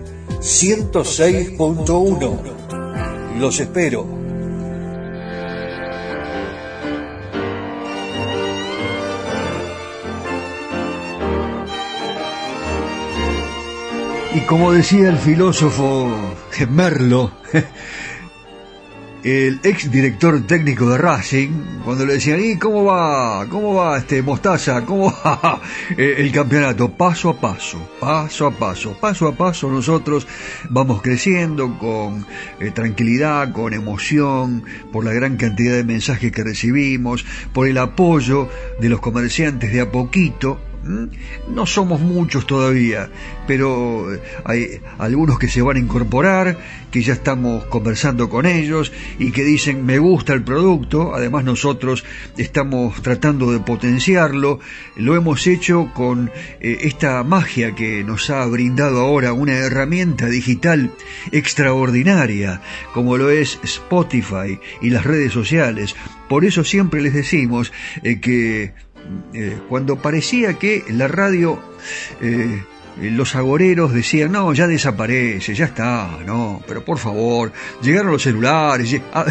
[0.41, 3.37] 106.1.
[3.37, 4.07] Los espero.
[14.33, 16.09] Y como decía el filósofo
[16.69, 17.31] Merlo,
[19.23, 21.49] el ex director técnico de Racing,
[21.83, 23.45] cuando le decían, ¿y cómo va?
[23.47, 24.83] ¿Cómo va este Mostaza?
[24.85, 25.61] ¿Cómo va
[25.97, 26.89] el campeonato?
[26.89, 30.27] Paso a paso, paso a paso, paso a paso nosotros
[30.69, 32.25] vamos creciendo con
[32.59, 38.49] eh, tranquilidad, con emoción, por la gran cantidad de mensajes que recibimos, por el apoyo
[38.79, 40.70] de los comerciantes de a poquito.
[40.83, 43.09] No somos muchos todavía,
[43.45, 46.57] pero eh, hay algunos que se van a incorporar,
[46.89, 52.03] que ya estamos conversando con ellos y que dicen me gusta el producto, además nosotros
[52.37, 54.59] estamos tratando de potenciarlo,
[54.95, 60.91] lo hemos hecho con eh, esta magia que nos ha brindado ahora una herramienta digital
[61.31, 62.61] extraordinaria,
[62.93, 65.95] como lo es Spotify y las redes sociales.
[66.27, 67.71] Por eso siempre les decimos
[68.03, 68.73] eh, que
[69.33, 71.59] eh, cuando parecía que la radio
[72.21, 72.63] eh,
[72.97, 78.99] los agoreros decían, no, ya desaparece, ya está, no, pero por favor, llegaron los celulares,
[79.13, 79.25] ah,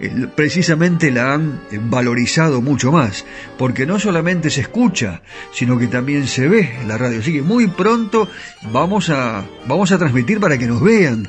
[0.00, 3.24] eh, precisamente la han valorizado mucho más,
[3.58, 7.68] porque no solamente se escucha, sino que también se ve la radio, así que muy
[7.68, 8.28] pronto
[8.72, 11.28] vamos a, vamos a transmitir para que nos vean,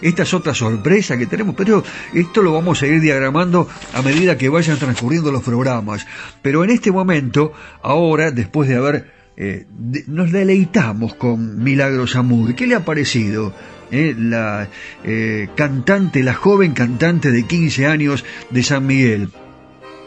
[0.00, 1.82] esta es otra sorpresa que tenemos, pero
[2.14, 6.06] esto lo vamos a ir diagramando a medida que vayan transcurriendo los programas,
[6.40, 7.52] pero en este momento,
[7.82, 9.66] ahora, después de haber eh,
[10.06, 12.54] nos deleitamos con Milagros Amur.
[12.54, 13.52] ¿Qué le ha parecido?
[13.90, 14.68] Eh, la
[15.04, 19.28] eh, cantante, la joven cantante de 15 años de San Miguel.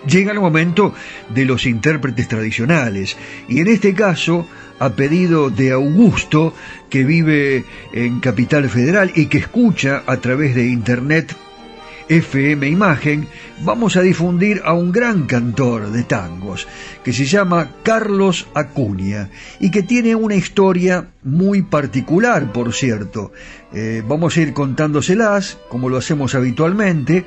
[0.07, 0.93] Llega el momento
[1.33, 3.17] de los intérpretes tradicionales
[3.47, 4.47] y en este caso,
[4.79, 6.53] a pedido de Augusto,
[6.89, 11.35] que vive en Capital Federal y que escucha a través de Internet
[12.09, 13.27] FM Imagen,
[13.63, 16.67] vamos a difundir a un gran cantor de tangos
[17.03, 19.29] que se llama Carlos Acuña
[19.59, 23.31] y que tiene una historia muy particular, por cierto.
[23.71, 27.25] Eh, vamos a ir contándoselas, como lo hacemos habitualmente,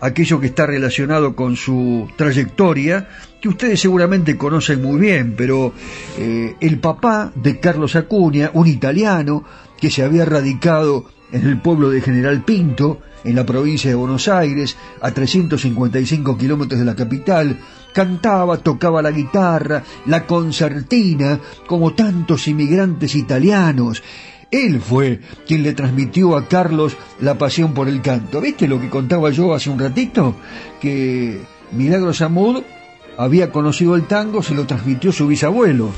[0.00, 3.08] aquello que está relacionado con su trayectoria,
[3.40, 5.74] que ustedes seguramente conocen muy bien, pero
[6.18, 9.44] eh, el papá de Carlos Acuña, un italiano
[9.80, 14.28] que se había radicado en el pueblo de General Pinto, en la provincia de Buenos
[14.28, 17.58] Aires, a 355 kilómetros de la capital,
[17.92, 24.02] cantaba, tocaba la guitarra, la concertina, como tantos inmigrantes italianos.
[24.50, 28.40] Él fue quien le transmitió a Carlos la pasión por el canto.
[28.40, 30.34] ¿Viste lo que contaba yo hace un ratito?
[30.80, 31.40] Que
[31.72, 32.62] Milagro Samud
[33.16, 35.90] había conocido el tango, se lo transmitió su bisabuelo,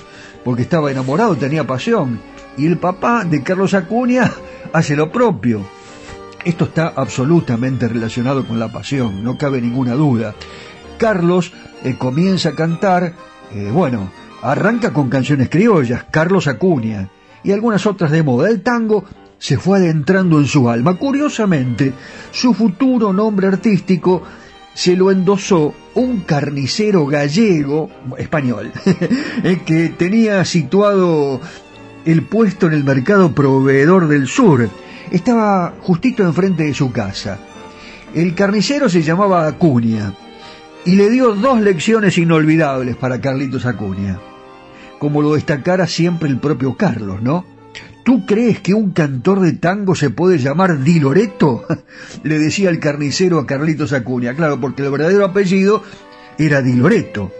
[0.44, 2.20] porque estaba enamorado, tenía pasión.
[2.56, 4.30] Y el papá de Carlos Acuña
[4.72, 5.64] hace lo propio.
[6.44, 10.34] Esto está absolutamente relacionado con la pasión, no cabe ninguna duda.
[10.98, 11.52] Carlos
[11.84, 13.14] eh, comienza a cantar,
[13.52, 14.10] eh, bueno,
[14.42, 17.08] arranca con canciones criollas, Carlos Acuña,
[17.44, 18.48] y algunas otras de moda.
[18.48, 19.04] El tango
[19.38, 20.96] se fue adentrando en su alma.
[20.96, 21.92] Curiosamente,
[22.30, 24.22] su futuro nombre artístico
[24.74, 28.72] se lo endosó un carnicero gallego, español,
[29.44, 31.40] eh, que tenía situado
[32.04, 34.68] el puesto en el mercado proveedor del sur
[35.10, 37.38] estaba justito enfrente de su casa.
[38.14, 40.14] El carnicero se llamaba Acuña
[40.84, 44.18] y le dio dos lecciones inolvidables para Carlitos Acuña,
[44.98, 47.44] como lo destacara siempre el propio Carlos, ¿no?
[48.04, 51.64] ¿Tú crees que un cantor de tango se puede llamar Di Loreto?
[52.24, 55.84] le decía el carnicero a Carlitos Acuña, claro, porque el verdadero apellido
[56.36, 57.30] era Di Loreto.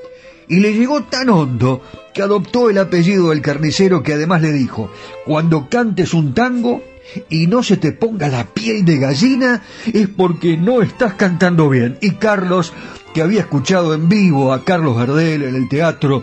[0.53, 1.81] Y le llegó tan hondo
[2.13, 4.91] que adoptó el apellido del carnicero que además le dijo,
[5.25, 6.83] cuando cantes un tango,
[7.31, 11.97] y no se te ponga la piel de gallina es porque no estás cantando bien.
[12.03, 12.75] Y Carlos,
[13.15, 16.23] que había escuchado en vivo a Carlos Gardel en el teatro,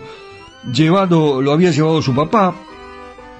[0.72, 2.54] llevado, lo había llevado su papá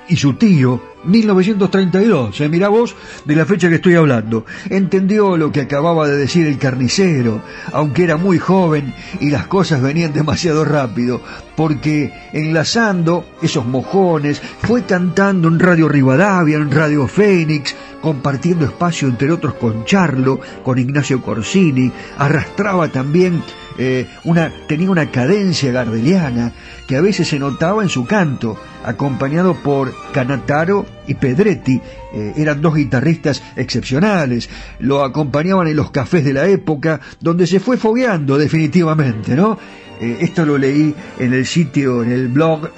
[0.08, 2.48] y su tío, 1932, ¿eh?
[2.48, 2.94] mira vos
[3.24, 4.44] de la fecha que estoy hablando.
[4.68, 7.42] Entendió lo que acababa de decir el carnicero,
[7.72, 11.20] aunque era muy joven y las cosas venían demasiado rápido,
[11.56, 19.30] porque enlazando esos mojones, fue cantando en Radio Rivadavia, en Radio Fénix, compartiendo espacio entre
[19.30, 23.42] otros con Charlo, con Ignacio Corsini, arrastraba también
[23.82, 26.52] eh, una, tenía una cadencia gardeliana
[26.86, 31.80] que a veces se notaba en su canto, acompañado por Canataro y Pedretti.
[32.12, 34.50] Eh, eran dos guitarristas excepcionales,
[34.80, 39.56] lo acompañaban en los cafés de la época, donde se fue fogueando definitivamente, ¿no?
[39.98, 42.68] Eh, esto lo leí en el sitio, en el blog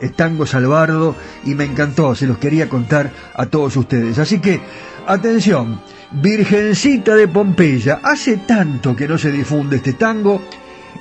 [0.00, 4.20] Estango Salvardo y me encantó, se los quería contar a todos ustedes.
[4.20, 4.60] Así que,
[5.04, 5.80] atención,
[6.14, 8.00] Virgencita de Pompeya.
[8.02, 10.42] Hace tanto que no se difunde este tango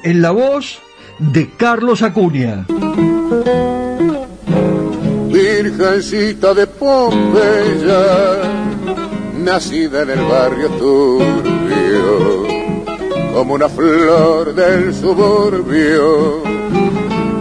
[0.04, 0.80] en la voz
[1.20, 2.66] de Carlos Acuña.
[5.30, 8.04] Virgencita de Pompeya,
[9.40, 12.48] nacida en el barrio turbio,
[13.34, 16.44] como una flor del suburbio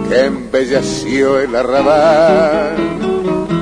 [0.09, 2.93] que embelleció el arrabal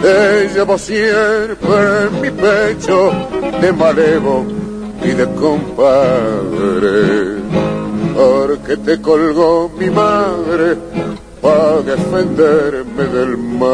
[0.01, 4.45] te llevo siempre en mi pecho de malevo
[5.03, 7.01] y de compadre,
[8.15, 10.77] porque te colgó mi madre
[11.41, 13.71] para defenderme del mal.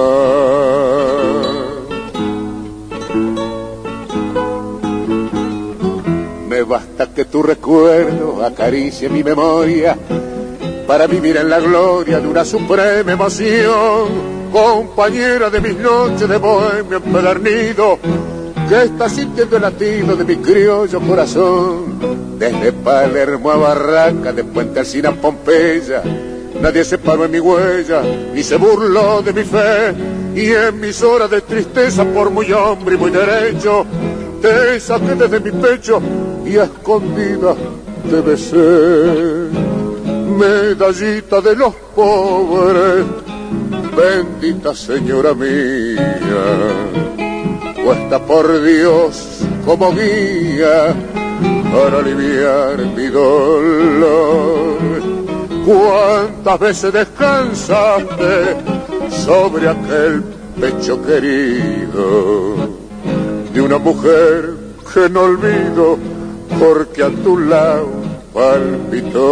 [6.48, 9.96] Me basta que tu recuerdo acaricie mi memoria
[10.86, 16.96] para vivir en la gloria de una suprema emoción compañera de mis noches de bohemio
[16.96, 17.98] empedernido,
[18.68, 22.38] que está sintiendo el latido de mi criollo corazón.
[22.38, 26.02] Desde Palermo a Barranca, de Puente Alcina a Pompeya,
[26.60, 28.02] Nadie se paró en mi huella,
[28.34, 29.94] ni se burló de mi fe.
[30.34, 33.86] Y en mis horas de tristeza, por muy hombre y muy derecho,
[34.40, 36.00] te saqué desde mi pecho
[36.44, 37.54] y a escondida
[38.10, 39.50] te besé.
[40.36, 43.06] Medallita de los pobres,
[43.96, 46.18] bendita señora mía,
[47.86, 50.92] puesta por Dios como guía
[51.72, 54.76] para aliviar mi dolor.
[55.64, 58.56] ¿Cuántas veces descansaste
[59.08, 60.24] sobre aquel
[60.60, 62.56] pecho querido
[63.54, 64.54] de una mujer
[64.92, 65.96] que no olvido
[66.58, 67.88] porque a tu lado
[68.34, 69.26] palpitó?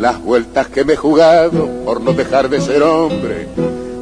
[0.00, 3.48] Las vueltas que me he jugado por no dejar de ser hombre.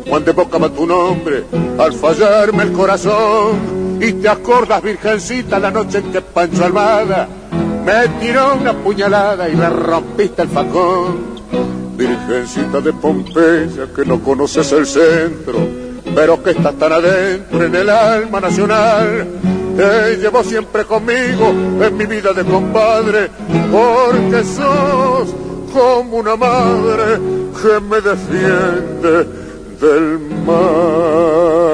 [0.09, 1.43] Cuando evocaba tu nombre
[1.77, 3.99] al fallarme el corazón.
[4.01, 7.27] Y te acordas virgencita la noche en que Pancho Almada
[7.85, 11.17] me tiró una puñalada y le rompiste el facón.
[11.97, 17.91] Virgencita de Pompeya que no conoces el centro pero que estás tan adentro en el
[17.91, 19.27] alma nacional
[19.77, 23.31] te llevo siempre conmigo en mi vida de compadre
[23.71, 25.48] porque sos
[25.79, 27.21] como una madre
[27.63, 29.27] que me defiende
[29.81, 31.69] del mar.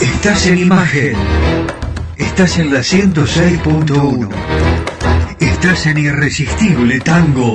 [0.00, 1.16] Estás en imagen.
[2.18, 4.28] Estás en la 106.1.
[5.40, 7.54] Estás en Irresistible Tango.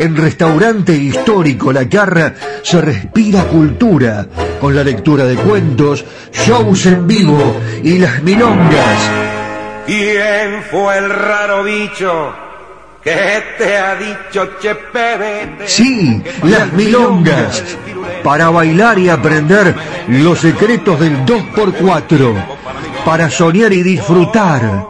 [0.00, 4.26] en Restaurante Histórico La Carra se respira cultura
[4.58, 9.10] con la lectura de cuentos, shows en vivo y las milongas.
[9.84, 12.32] ¿Quién fue el raro bicho
[13.04, 15.66] que te ha dicho Chepe?
[15.66, 17.62] Sí, las milongas.
[18.24, 19.74] Para bailar y aprender
[20.08, 22.44] los secretos del 2x4.
[23.04, 24.89] Para soñar y disfrutar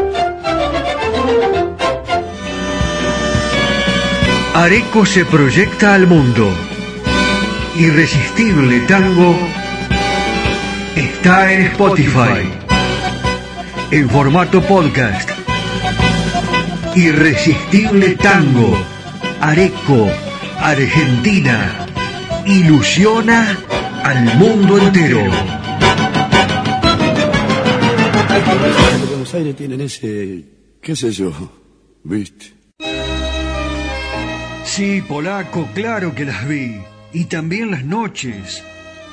[4.61, 6.47] Areco se proyecta al mundo.
[7.79, 9.35] Irresistible Tango
[10.95, 12.47] está en Spotify.
[13.89, 15.31] En formato podcast.
[16.95, 18.77] Irresistible Tango.
[19.39, 20.11] Areco,
[20.59, 21.87] Argentina.
[22.45, 23.57] Ilusiona
[24.03, 25.21] al mundo entero.
[28.93, 30.45] En Buenos Aires tienen ese,
[30.79, 31.31] qué sé yo,
[32.03, 32.60] ¿viste?
[34.71, 36.81] Sí, polaco, claro que las vi.
[37.11, 38.63] Y también las noches,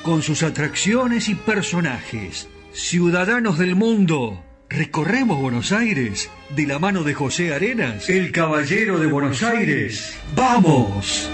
[0.04, 2.48] con sus atracciones y personajes.
[2.70, 9.08] Ciudadanos del mundo, recorremos Buenos Aires de la mano de José Arenas, el caballero de
[9.08, 10.16] Buenos Aires.
[10.36, 11.28] ¡Vamos!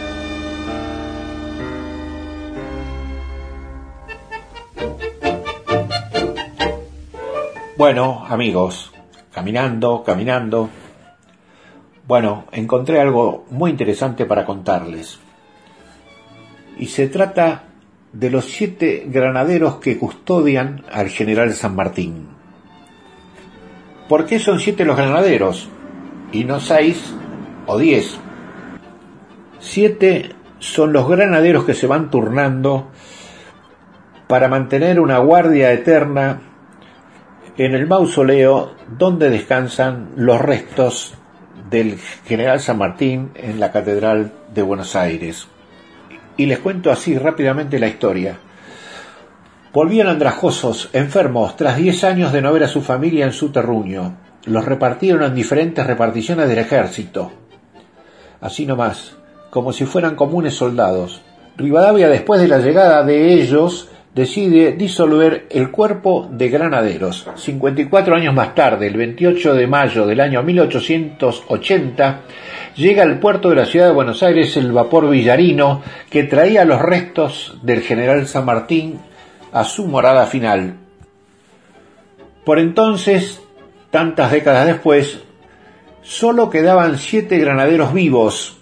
[7.77, 8.91] Bueno, amigos,
[9.35, 10.71] caminando, caminando.
[12.07, 15.19] Bueno, encontré algo muy interesante para contarles.
[16.79, 17.65] Y se trata
[18.13, 22.29] de los siete granaderos que custodian al general San Martín.
[24.07, 25.71] ¿Por qué son siete los granaderos
[26.31, 27.15] y no seis
[27.67, 28.19] o diez?
[29.59, 32.89] Siete son los granaderos que se van turnando
[34.29, 36.43] para mantener una guardia eterna
[37.57, 41.15] en el mausoleo donde descansan los restos
[41.71, 45.49] del general San Martín en la Catedral de Buenos Aires.
[46.37, 48.37] Y les cuento así rápidamente la historia.
[49.73, 54.17] Volvían andrajosos, enfermos, tras diez años de no ver a su familia en su terruño.
[54.45, 57.33] Los repartieron en diferentes reparticiones del ejército.
[58.41, 59.17] Así nomás,
[59.51, 61.23] como si fueran comunes soldados.
[61.57, 67.27] Rivadavia, después de la llegada de ellos, decide disolver el cuerpo de granaderos.
[67.35, 72.21] 54 años más tarde, el 28 de mayo del año 1880,
[72.77, 76.81] llega al puerto de la ciudad de Buenos Aires el vapor Villarino que traía los
[76.81, 79.01] restos del general San Martín
[79.53, 80.77] a su morada final.
[82.45, 83.43] Por entonces,
[83.91, 85.23] tantas décadas después,
[86.03, 88.59] solo quedaban siete granaderos vivos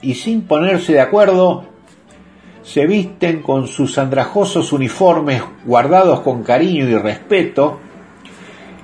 [0.00, 1.69] y sin ponerse de acuerdo,
[2.62, 7.80] se visten con sus andrajosos uniformes guardados con cariño y respeto,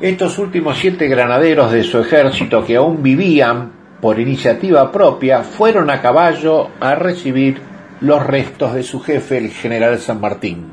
[0.01, 6.03] estos últimos siete granaderos de su ejército que aún vivían por iniciativa propia fueron a
[6.03, 7.61] caballo a recibir
[8.01, 10.67] los restos de su jefe, el general San Martín.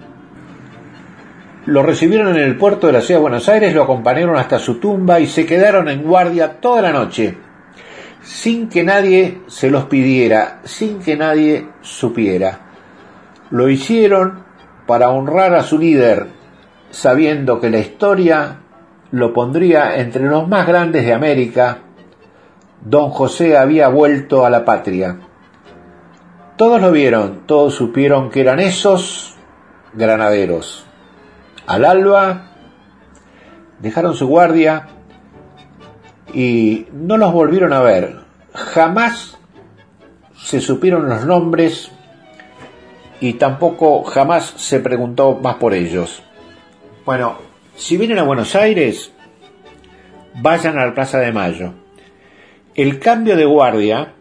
[1.66, 4.80] Lo recibieron en el puerto de la ciudad de Buenos Aires, lo acompañaron hasta su
[4.80, 7.38] tumba y se quedaron en guardia toda la noche,
[8.22, 12.63] sin que nadie se los pidiera, sin que nadie supiera.
[13.54, 14.46] Lo hicieron
[14.88, 16.26] para honrar a su líder,
[16.90, 18.62] sabiendo que la historia
[19.12, 21.78] lo pondría entre los más grandes de América,
[22.82, 25.20] don José había vuelto a la patria.
[26.58, 29.36] Todos lo vieron, todos supieron que eran esos
[29.94, 30.88] granaderos.
[31.68, 32.46] Al alba
[33.78, 34.88] dejaron su guardia
[36.34, 38.16] y no los volvieron a ver.
[38.56, 39.38] Jamás
[40.36, 41.92] se supieron los nombres
[43.24, 46.22] y tampoco jamás se preguntó más por ellos.
[47.06, 47.38] Bueno,
[47.74, 49.14] si vienen a Buenos Aires,
[50.42, 51.72] vayan a la Plaza de Mayo.
[52.76, 54.12] El cambio de guardia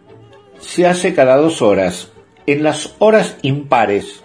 [0.61, 2.13] se hace cada dos horas,
[2.47, 4.23] en las horas impares,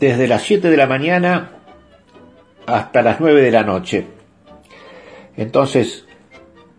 [0.00, 1.50] desde las 7 de la mañana
[2.64, 4.06] hasta las 9 de la noche.
[5.36, 6.06] Entonces,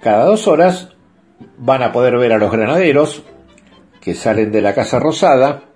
[0.01, 0.89] cada dos horas
[1.59, 3.21] van a poder ver a los granaderos
[4.01, 5.66] que salen de la Casa Rosada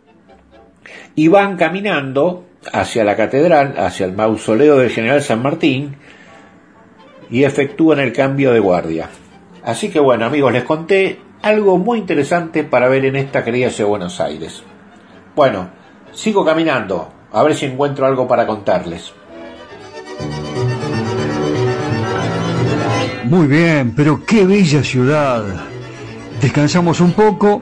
[1.16, 5.96] y van caminando hacia la catedral, hacia el mausoleo del general San Martín
[7.30, 9.10] y efectúan el cambio de guardia.
[9.64, 13.88] Así que bueno amigos, les conté algo muy interesante para ver en esta querida ciudad
[13.88, 14.64] de Buenos Aires.
[15.36, 15.70] Bueno,
[16.12, 19.14] sigo caminando, a ver si encuentro algo para contarles.
[23.24, 25.44] Muy bien, pero qué bella ciudad.
[26.42, 27.62] Descansamos un poco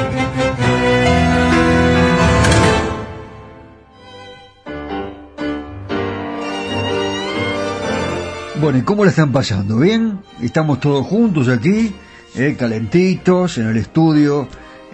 [8.61, 9.79] Bueno, ¿y cómo la están pasando?
[9.79, 10.19] ¿Bien?
[10.39, 11.95] Estamos todos juntos aquí,
[12.35, 14.47] eh, calentitos, en el estudio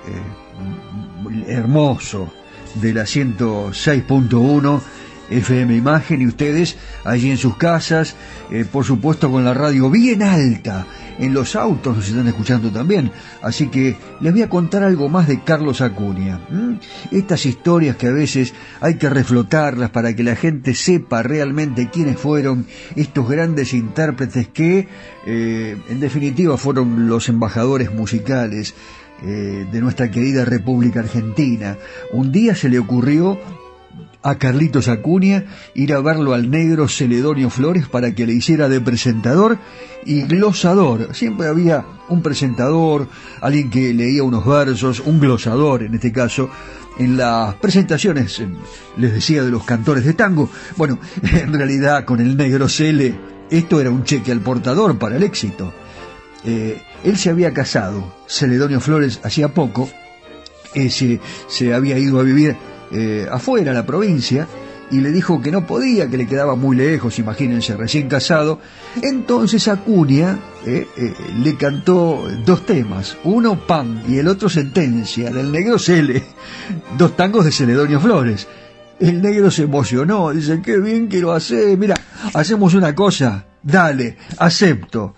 [0.07, 2.31] eh, hermoso
[2.75, 4.81] de la 106.1
[5.29, 8.15] FM Imagen y ustedes allí en sus casas,
[8.51, 10.85] eh, por supuesto con la radio bien alta,
[11.19, 13.11] en los autos nos están escuchando también.
[13.41, 16.39] Así que les voy a contar algo más de Carlos Acuña.
[17.11, 22.19] Estas historias que a veces hay que reflotarlas para que la gente sepa realmente quiénes
[22.19, 22.65] fueron
[22.95, 24.87] estos grandes intérpretes que,
[25.25, 28.75] eh, en definitiva, fueron los embajadores musicales
[29.23, 31.77] eh, de nuestra querida República Argentina.
[32.11, 33.39] Un día se le ocurrió
[34.27, 38.81] a Carlitos Acuña ir a verlo al negro Celedonio Flores para que le hiciera de
[38.81, 39.57] presentador
[40.05, 41.15] y glosador.
[41.15, 43.07] Siempre había un presentador,
[43.39, 46.49] alguien que leía unos versos, un glosador en este caso.
[46.99, 48.43] En las presentaciones
[48.97, 50.49] les decía de los cantores de tango.
[50.75, 53.15] Bueno, en realidad con el negro Cele
[53.49, 55.73] esto era un cheque al portador para el éxito.
[56.43, 59.89] Eh, él se había casado, Celedonio Flores, hacía poco,
[60.73, 62.57] eh, se, se había ido a vivir
[62.91, 64.47] eh, afuera, la provincia,
[64.89, 68.59] y le dijo que no podía, que le quedaba muy lejos, imagínense, recién casado.
[69.01, 71.13] Entonces Acuña eh, eh,
[71.43, 76.23] le cantó dos temas, uno Pan y el otro Sentencia, del negro Cele,
[76.97, 78.47] dos tangos de Celedonio Flores.
[78.99, 81.95] El negro se emocionó, dice, qué bien que lo hace, mira,
[82.33, 85.13] hacemos una cosa, dale, acepto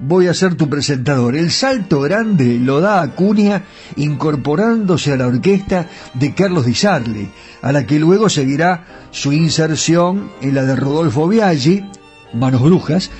[0.00, 1.36] voy a ser tu presentador.
[1.36, 3.64] El salto grande lo da Acuña
[3.96, 7.30] incorporándose a la orquesta de Carlos Di Sarli,
[7.62, 11.84] a la que luego seguirá su inserción en la de Rodolfo Biaggi,
[12.32, 13.10] Manos Brujas,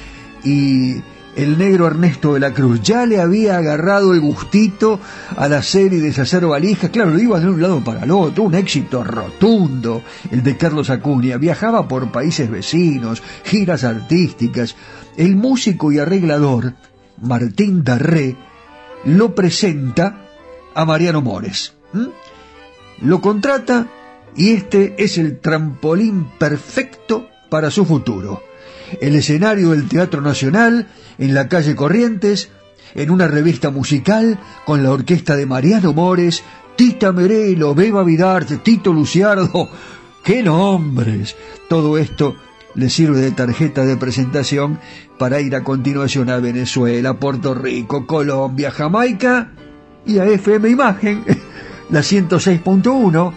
[0.45, 0.97] y
[1.37, 2.81] el negro Ernesto de la Cruz.
[2.83, 5.01] Ya le había agarrado el gustito
[5.37, 6.91] a la serie de deshacer valijas.
[6.91, 10.91] Claro, lo iba de un lado para el otro, un éxito rotundo, el de Carlos
[10.91, 11.37] Acuña.
[11.37, 14.77] Viajaba por países vecinos, giras artísticas,
[15.17, 16.75] el músico y arreglador
[17.21, 18.37] Martín Darré
[19.05, 20.27] lo presenta
[20.75, 21.75] a Mariano Mores.
[23.01, 23.87] Lo contrata
[24.37, 28.43] y este es el trampolín perfecto para su futuro.
[29.01, 30.89] El escenario del Teatro Nacional,
[31.19, 32.51] en la calle Corrientes,
[32.95, 36.43] en una revista musical con la orquesta de Mariano Mores,
[36.77, 39.69] Tita Merelo, Beba Vidarte, Tito Luciardo.
[40.23, 41.37] ¡Qué nombres!
[41.69, 42.37] Todo esto
[42.75, 44.79] le sirve de tarjeta de presentación
[45.19, 49.53] para ir a continuación a Venezuela, Puerto Rico, Colombia, Jamaica
[50.05, 51.25] y a FM Imagen,
[51.91, 53.33] la 106.1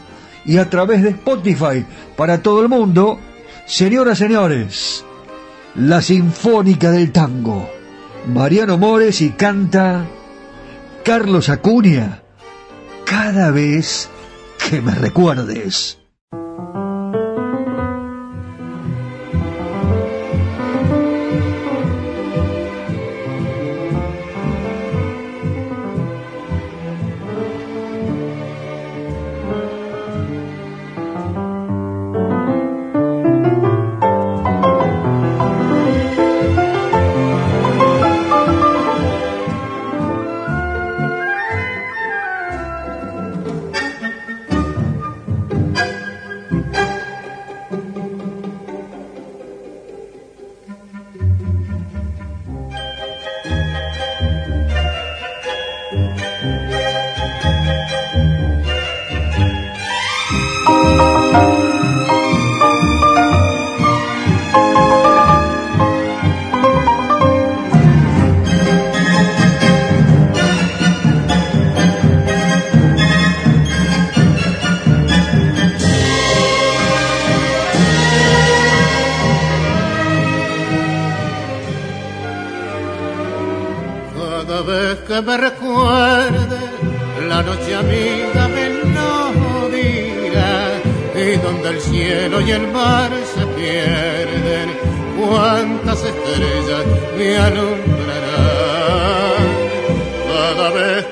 [0.45, 3.19] y a través de Spotify para todo el mundo.
[3.67, 5.05] Señoras, señores,
[5.77, 7.69] la Sinfónica del Tango.
[8.27, 10.05] Mariano Mores y canta
[11.05, 12.23] Carlos Acuña.
[13.05, 14.09] Cada vez
[14.69, 15.99] que me recuerdes.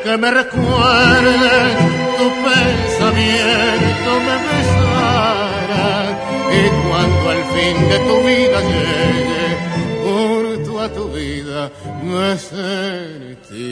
[0.06, 1.56] que me recuerde
[2.20, 5.90] tu pensamiento me besara
[6.52, 9.48] y cuando al fin de tu vida llegue
[10.04, 11.72] junto a tu vida
[12.04, 13.66] me sentirás.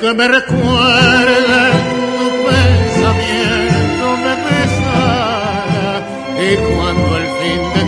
[0.00, 1.60] Que me recuerde
[2.18, 6.00] tu pensamiento me pesará
[6.40, 7.87] y cuando el fin de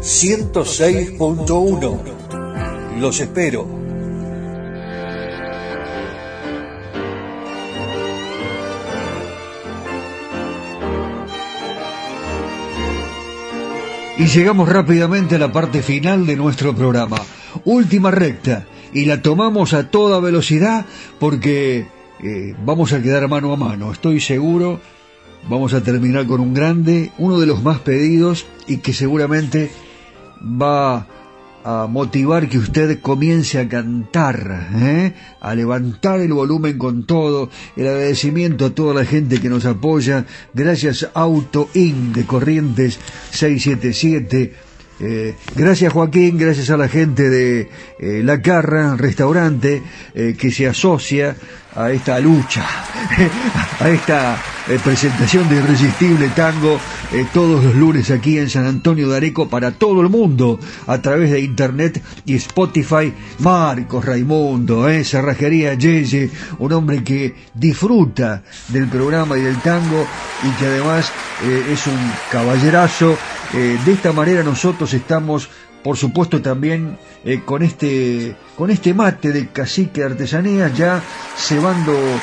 [0.00, 2.98] 106.1.
[2.98, 3.76] Los espero.
[14.18, 17.18] Y llegamos rápidamente a la parte final de nuestro programa.
[17.66, 18.64] Última recta.
[18.94, 20.86] Y la tomamos a toda velocidad
[21.18, 21.86] porque
[22.22, 23.92] eh, vamos a quedar mano a mano.
[23.92, 24.80] Estoy seguro.
[25.50, 29.70] Vamos a terminar con un grande, uno de los más pedidos y que seguramente
[30.40, 31.06] va
[31.68, 35.12] a motivar que usted comience a cantar, ¿eh?
[35.40, 40.26] a levantar el volumen con todo, el agradecimiento a toda la gente que nos apoya,
[40.54, 43.00] gracias Auto In de Corrientes
[43.32, 44.54] 677,
[45.00, 47.68] eh, gracias Joaquín, gracias a la gente de
[47.98, 49.82] eh, La Carra, restaurante,
[50.14, 51.36] eh, que se asocia
[51.76, 52.64] a esta lucha,
[53.80, 56.80] a esta eh, presentación de Irresistible Tango
[57.12, 61.00] eh, todos los lunes aquí en San Antonio de Areco para todo el mundo a
[61.02, 63.12] través de internet y Spotify.
[63.40, 70.06] Marcos Raimundo, eh, Cerrajería Yeye, un hombre que disfruta del programa y del tango
[70.42, 71.12] y que además
[71.70, 73.16] es un caballerazo.
[73.56, 75.48] Eh, de esta manera nosotros estamos
[75.82, 81.00] por supuesto también eh, con este con este mate de cacique de artesanías ya
[81.36, 82.18] cebando eh,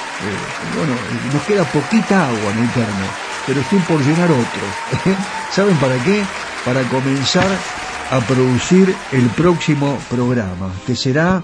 [0.76, 0.94] bueno
[1.34, 5.16] nos queda poquita agua en el termo pero estoy por llenar otro.
[5.52, 6.24] Saben para qué
[6.66, 7.48] para comenzar
[8.12, 11.44] a producir el próximo programa que será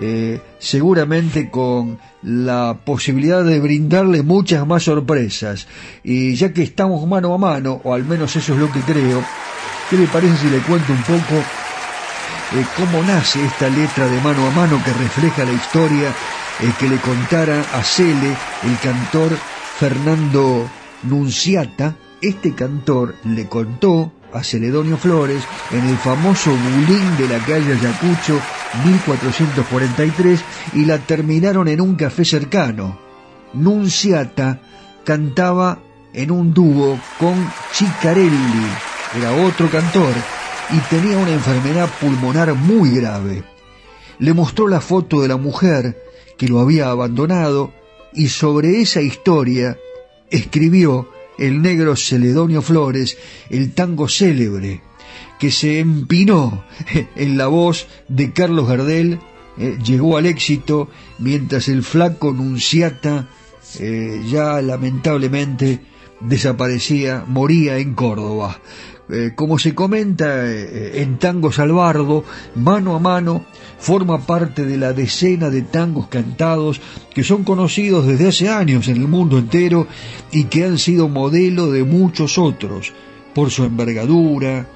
[0.00, 5.66] eh, seguramente con la posibilidad de brindarle muchas más sorpresas
[6.02, 9.22] y ya que estamos mano a mano o al menos eso es lo que creo
[9.90, 11.36] ¿Qué le parece si le cuento un poco
[12.54, 16.08] eh, cómo nace esta letra de mano a mano que refleja la historia
[16.60, 19.36] eh, que le contara a Cele, el cantor
[19.78, 20.66] Fernando
[21.02, 21.96] Nunciata?
[22.22, 28.40] Este cantor le contó a Celedonio Flores en el famoso bulín de la calle Ayacucho
[28.84, 30.40] 1443
[30.74, 32.98] y la terminaron en un café cercano.
[33.52, 34.60] Nunciata
[35.04, 35.78] cantaba
[36.12, 37.34] en un dúo con
[37.72, 38.66] Chicarelli,
[39.16, 40.12] era otro cantor,
[40.70, 43.44] y tenía una enfermedad pulmonar muy grave.
[44.18, 46.02] Le mostró la foto de la mujer
[46.36, 47.72] que lo había abandonado
[48.12, 49.76] y sobre esa historia
[50.30, 51.08] escribió
[51.38, 53.16] el negro Celedonio Flores
[53.50, 54.82] el tango célebre
[55.38, 56.64] que se empinó
[57.16, 59.18] en la voz de Carlos Gardel,
[59.58, 60.88] eh, llegó al éxito
[61.18, 63.28] mientras el flaco Nunciata
[63.78, 65.80] eh, ya lamentablemente
[66.20, 68.60] desaparecía, moría en Córdoba.
[69.10, 72.24] Eh, como se comenta eh, en Tango Salvardo,
[72.54, 73.44] mano a mano,
[73.78, 76.80] forma parte de la decena de tangos cantados
[77.12, 79.86] que son conocidos desde hace años en el mundo entero
[80.32, 82.94] y que han sido modelo de muchos otros,
[83.34, 84.66] por su envergadura,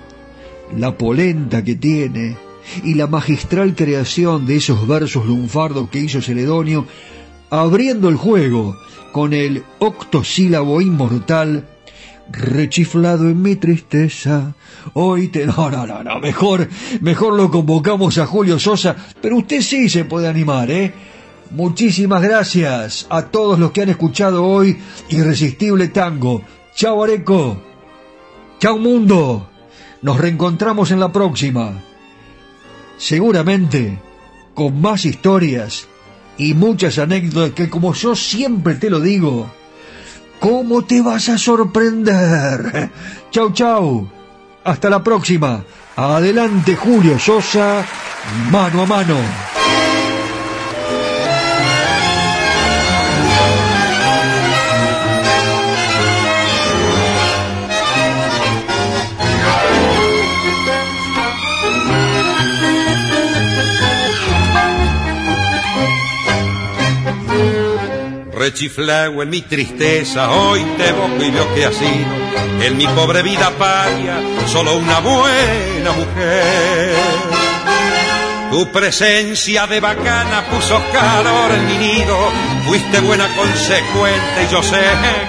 [0.76, 2.36] la polenta que tiene
[2.84, 6.86] y la magistral creación de esos versos lunfardos que hizo Celedonio,
[7.48, 8.76] abriendo el juego
[9.12, 11.64] con el octosílabo inmortal
[12.30, 14.54] rechiflado en mi tristeza.
[14.94, 15.46] Hoy te...
[15.46, 16.68] No, no, no, no, mejor,
[17.00, 20.92] mejor lo convocamos a Julio Sosa, pero usted sí se puede animar, ¿eh?
[21.50, 24.78] Muchísimas gracias a todos los que han escuchado hoy
[25.08, 26.42] Irresistible Tango.
[26.74, 27.62] Chao Areco.
[28.60, 29.48] Chao Mundo.
[30.02, 31.72] Nos reencontramos en la próxima.
[32.98, 33.98] seguramente
[34.54, 35.88] con más historias
[36.36, 39.50] y muchas anécdotas que como yo siempre te lo digo,
[40.40, 42.90] ¿cómo te vas a sorprender?
[43.30, 44.08] Chau, chau.
[44.64, 45.64] Hasta la próxima.
[45.96, 47.84] Adelante Julio Sosa,
[48.50, 49.57] mano a mano.
[68.38, 73.22] Rechiflao en mi tristeza, hoy te boco y veo que ha sido en mi pobre
[73.22, 76.94] vida paria solo una buena mujer.
[78.52, 82.16] Tu presencia de bacana puso calor en mi nido,
[82.64, 84.84] fuiste buena consecuente y yo sé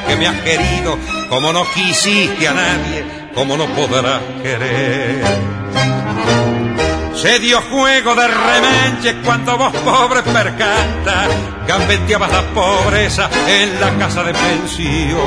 [0.07, 0.97] que me has querido,
[1.29, 3.03] como no quisiste a nadie,
[3.33, 5.98] como no podrás querer.
[7.21, 11.27] Se dio juego de remenche cuando vos pobre percanta
[11.67, 15.19] gambeteabas la pobreza en la casa de pensión.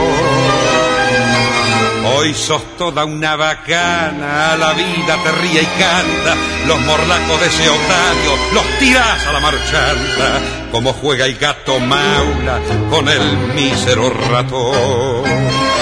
[2.16, 6.35] Hoy sos toda una bacana, la vida te ríe y canta,
[6.66, 10.40] los morlacos de ese otario los tirás a la marchanta,
[10.73, 12.59] como juega el gato maula
[12.89, 15.82] con el mísero ratón.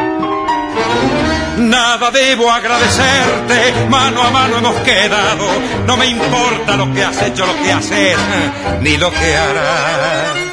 [1.61, 5.45] Nada debo agradecerte, mano a mano hemos quedado.
[5.85, 8.17] No me importa lo que has hecho, lo que haces,
[8.81, 10.51] ni lo que harás.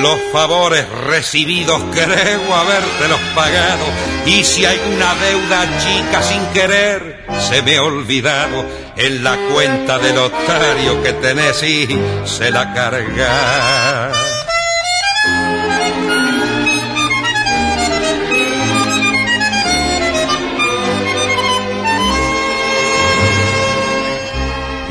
[0.00, 3.84] Los favores recibidos creo habértelos pagado.
[4.26, 8.64] Y si hay una deuda chica sin querer, se me ha olvidado
[8.96, 11.88] en la cuenta del otario que tenés y
[12.24, 14.35] se la carga.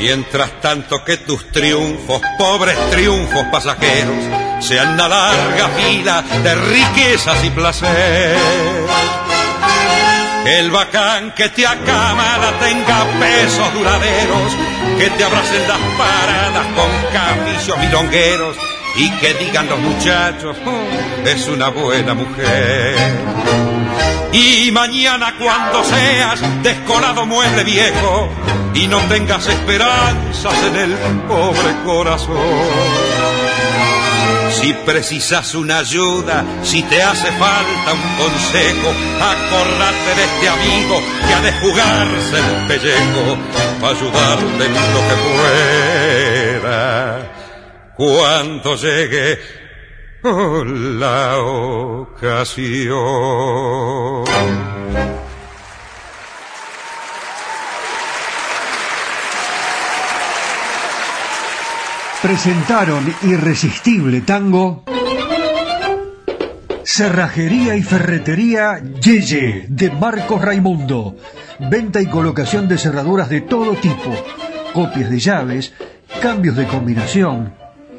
[0.07, 4.23] Mientras tanto que tus triunfos, pobres triunfos pasajeros,
[4.59, 8.37] sean la larga fila de riquezas y placer.
[10.45, 14.53] el bacán que te acamada tenga pesos duraderos,
[14.99, 18.57] que te abracen las paradas con camillos milongueros
[18.97, 22.95] y que digan los muchachos, oh, es una buena mujer.
[24.31, 28.29] Y mañana cuando seas descolado mueble viejo
[28.73, 30.93] y no tengas esperanzas en el
[31.27, 32.35] pobre corazón.
[34.51, 41.33] Si precisas una ayuda, si te hace falta un consejo, acordate de este amigo que
[41.33, 43.37] ha de jugarse el pellejo
[43.81, 45.15] para ayudarte en lo que
[46.61, 47.31] pueda.
[47.97, 49.64] Cuando llegue
[50.99, 52.95] la ocasión.
[62.23, 64.83] Presentaron Irresistible Tango.
[66.83, 71.17] Cerrajería y Ferretería Yeye de Marcos Raimundo.
[71.59, 74.11] Venta y colocación de cerraduras de todo tipo.
[74.73, 75.73] Copias de llaves,
[76.19, 77.64] cambios de combinación